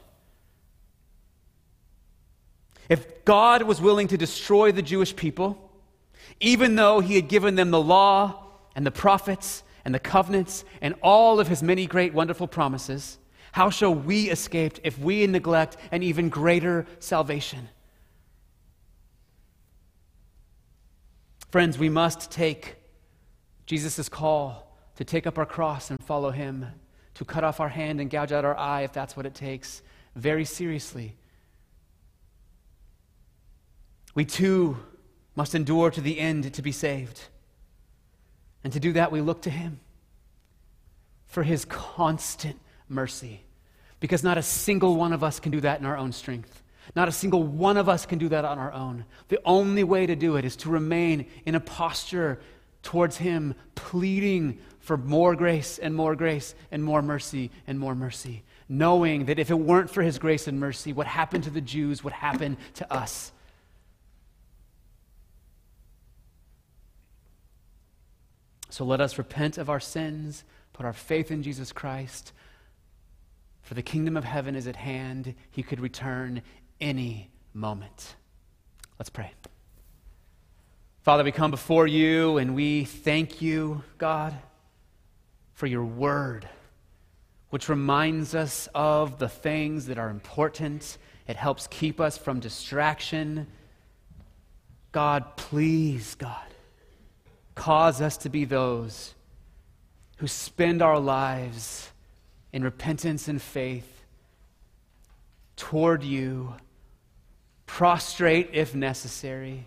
If 2.89 3.25
God 3.25 3.63
was 3.63 3.81
willing 3.81 4.09
to 4.09 4.17
destroy 4.17 4.73
the 4.73 4.83
Jewish 4.83 5.15
people, 5.15 5.71
even 6.41 6.77
though 6.77 7.01
he 7.01 7.17
had 7.17 7.29
given 7.29 7.55
them 7.55 7.71
the 7.71 7.81
law 7.81 8.45
and 8.75 8.87
the 8.87 8.91
prophets 8.91 9.63
and 9.85 9.95
the 9.95 9.99
covenants 9.99 10.65
and 10.81 10.95
all 11.03 11.41
of 11.41 11.49
his 11.49 11.63
many 11.63 11.87
great 11.87 12.15
wonderful 12.15 12.47
promises, 12.47 13.19
how 13.53 13.71
shall 13.71 13.95
we 13.95 14.31
escape 14.31 14.79
if 14.85 14.99
we 14.99 15.27
neglect 15.27 15.77
an 15.91 16.03
even 16.03 16.29
greater 16.29 16.87
salvation? 16.99 17.69
Friends, 21.51 21.79
we 21.79 21.89
must 21.89 22.31
take 22.31 22.77
Jesus' 23.67 24.09
call 24.09 24.77
to 24.97 25.05
take 25.05 25.27
up 25.27 25.39
our 25.39 25.47
cross 25.47 25.91
and 25.91 25.99
follow 26.05 26.31
him, 26.31 26.67
to 27.15 27.25
cut 27.25 27.45
off 27.45 27.61
our 27.61 27.69
hand 27.69 28.01
and 28.01 28.11
gouge 28.11 28.33
out 28.33 28.45
our 28.45 28.57
eye 28.57 28.83
if 28.83 28.93
that's 28.93 29.17
what 29.17 29.27
it 29.27 29.35
takes, 29.35 29.83
very 30.15 30.45
seriously. 30.45 31.17
We 34.19 34.25
too 34.25 34.77
must 35.37 35.55
endure 35.55 35.93
to 35.93 36.01
the 36.01 36.19
end 36.19 36.53
to 36.55 36.61
be 36.61 36.73
saved. 36.73 37.21
And 38.65 38.73
to 38.73 38.81
do 38.81 38.95
that, 38.95 39.13
we 39.13 39.21
look 39.21 39.43
to 39.43 39.51
Him 39.51 39.79
for 41.27 41.45
His 41.45 41.65
constant 41.65 42.59
mercy. 42.89 43.45
Because 44.01 44.25
not 44.25 44.37
a 44.37 44.43
single 44.43 44.97
one 44.97 45.13
of 45.13 45.23
us 45.23 45.39
can 45.39 45.53
do 45.53 45.61
that 45.61 45.79
in 45.79 45.87
our 45.87 45.97
own 45.97 46.11
strength. 46.11 46.65
Not 46.97 47.07
a 47.07 47.13
single 47.13 47.45
one 47.45 47.77
of 47.77 47.89
us 47.89 48.07
can 48.07 48.19
do 48.19 48.29
that 48.31 48.45
on 48.45 48.59
our 48.59 48.73
own. 48.73 49.05
The 49.29 49.39
only 49.45 49.85
way 49.85 50.05
to 50.05 50.17
do 50.17 50.35
it 50.35 50.45
is 50.45 50.57
to 50.57 50.69
remain 50.69 51.27
in 51.47 51.55
a 51.55 51.61
posture 51.61 52.41
towards 52.83 53.19
Him, 53.19 53.55
pleading 53.77 54.59
for 54.81 54.97
more 54.97 55.37
grace 55.37 55.79
and 55.79 55.95
more 55.95 56.17
grace 56.17 56.57
and 56.73 56.83
more 56.83 57.03
mercy 57.03 57.53
and 57.69 57.79
more 57.79 57.95
mercy, 57.95 58.43
knowing 58.69 59.27
that 59.27 59.39
if 59.39 59.49
it 59.53 59.61
weren't 59.61 59.91
for 59.91 60.03
His 60.03 60.19
grace 60.19 60.49
and 60.49 60.59
mercy, 60.59 60.93
what 60.93 61.07
happened 61.07 61.45
to 61.45 61.51
the 61.51 61.61
Jews 61.61 62.03
would 62.03 62.15
happen 62.15 62.57
to 62.75 62.93
us. 62.93 63.31
So 68.71 68.85
let 68.85 69.01
us 69.01 69.19
repent 69.19 69.59
of 69.59 69.71
our 69.71 69.81
sins, 69.81 70.45
put 70.73 70.87
our 70.87 70.93
faith 70.93 71.31
in 71.31 71.43
Jesus 71.43 71.73
Christ. 71.73 72.33
For 73.63 73.75
the 73.75 73.83
kingdom 73.83 74.17
of 74.17 74.25
heaven 74.25 74.57
is 74.57 74.67
at 74.67 74.77
hand. 74.77 75.35
He 75.51 75.63
could 75.63 75.81
return 75.81 76.43
any 76.81 77.31
moment. 77.53 78.17
Let's 78.99 79.11
pray. 79.11 79.33
Father, 81.03 81.25
we 81.25 81.33
come 81.33 81.51
before 81.51 81.87
you 81.87 82.39
and 82.39 82.55
we 82.55 82.85
thank 82.85 83.41
you, 83.41 83.83
God, 83.97 84.35
for 85.55 85.67
your 85.67 85.85
word, 85.85 86.49
which 87.51 87.69
reminds 87.69 88.35
us 88.35 88.69
of 88.75 89.19
the 89.19 89.29
things 89.29 89.87
that 89.87 89.99
are 89.99 90.11
important. 90.11 90.99
It 91.27 91.37
helps 91.37 91.67
keep 91.67 92.01
us 92.01 92.19
from 92.19 92.41
distraction. 92.41 93.47
God, 94.93 95.37
please, 95.37 96.15
God, 96.15 96.48
Cause 97.59 98.01
us 98.01 98.17
to 98.19 98.29
be 98.29 98.45
those 98.45 99.17
who 100.19 100.29
spend 100.29 100.81
our 100.81 101.01
lives 101.01 101.91
in 102.53 102.63
repentance 102.63 103.27
and 103.27 103.43
faith 103.43 104.05
toward 105.57 106.05
you, 106.05 106.55
prostrate 107.67 108.51
if 108.53 108.77
necessary, 108.77 109.67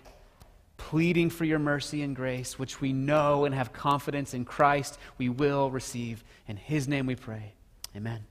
pleading 0.78 1.30
for 1.30 1.44
your 1.44 1.60
mercy 1.60 2.02
and 2.02 2.16
grace, 2.16 2.58
which 2.58 2.80
we 2.80 2.94
know 2.94 3.44
and 3.44 3.54
have 3.54 3.74
confidence 3.74 4.34
in 4.34 4.46
Christ 4.46 4.98
we 5.18 5.28
will 5.28 5.70
receive. 5.70 6.24
In 6.48 6.56
his 6.56 6.88
name 6.88 7.08
we 7.08 7.16
pray. 7.18 7.52
Amen. 7.94 8.31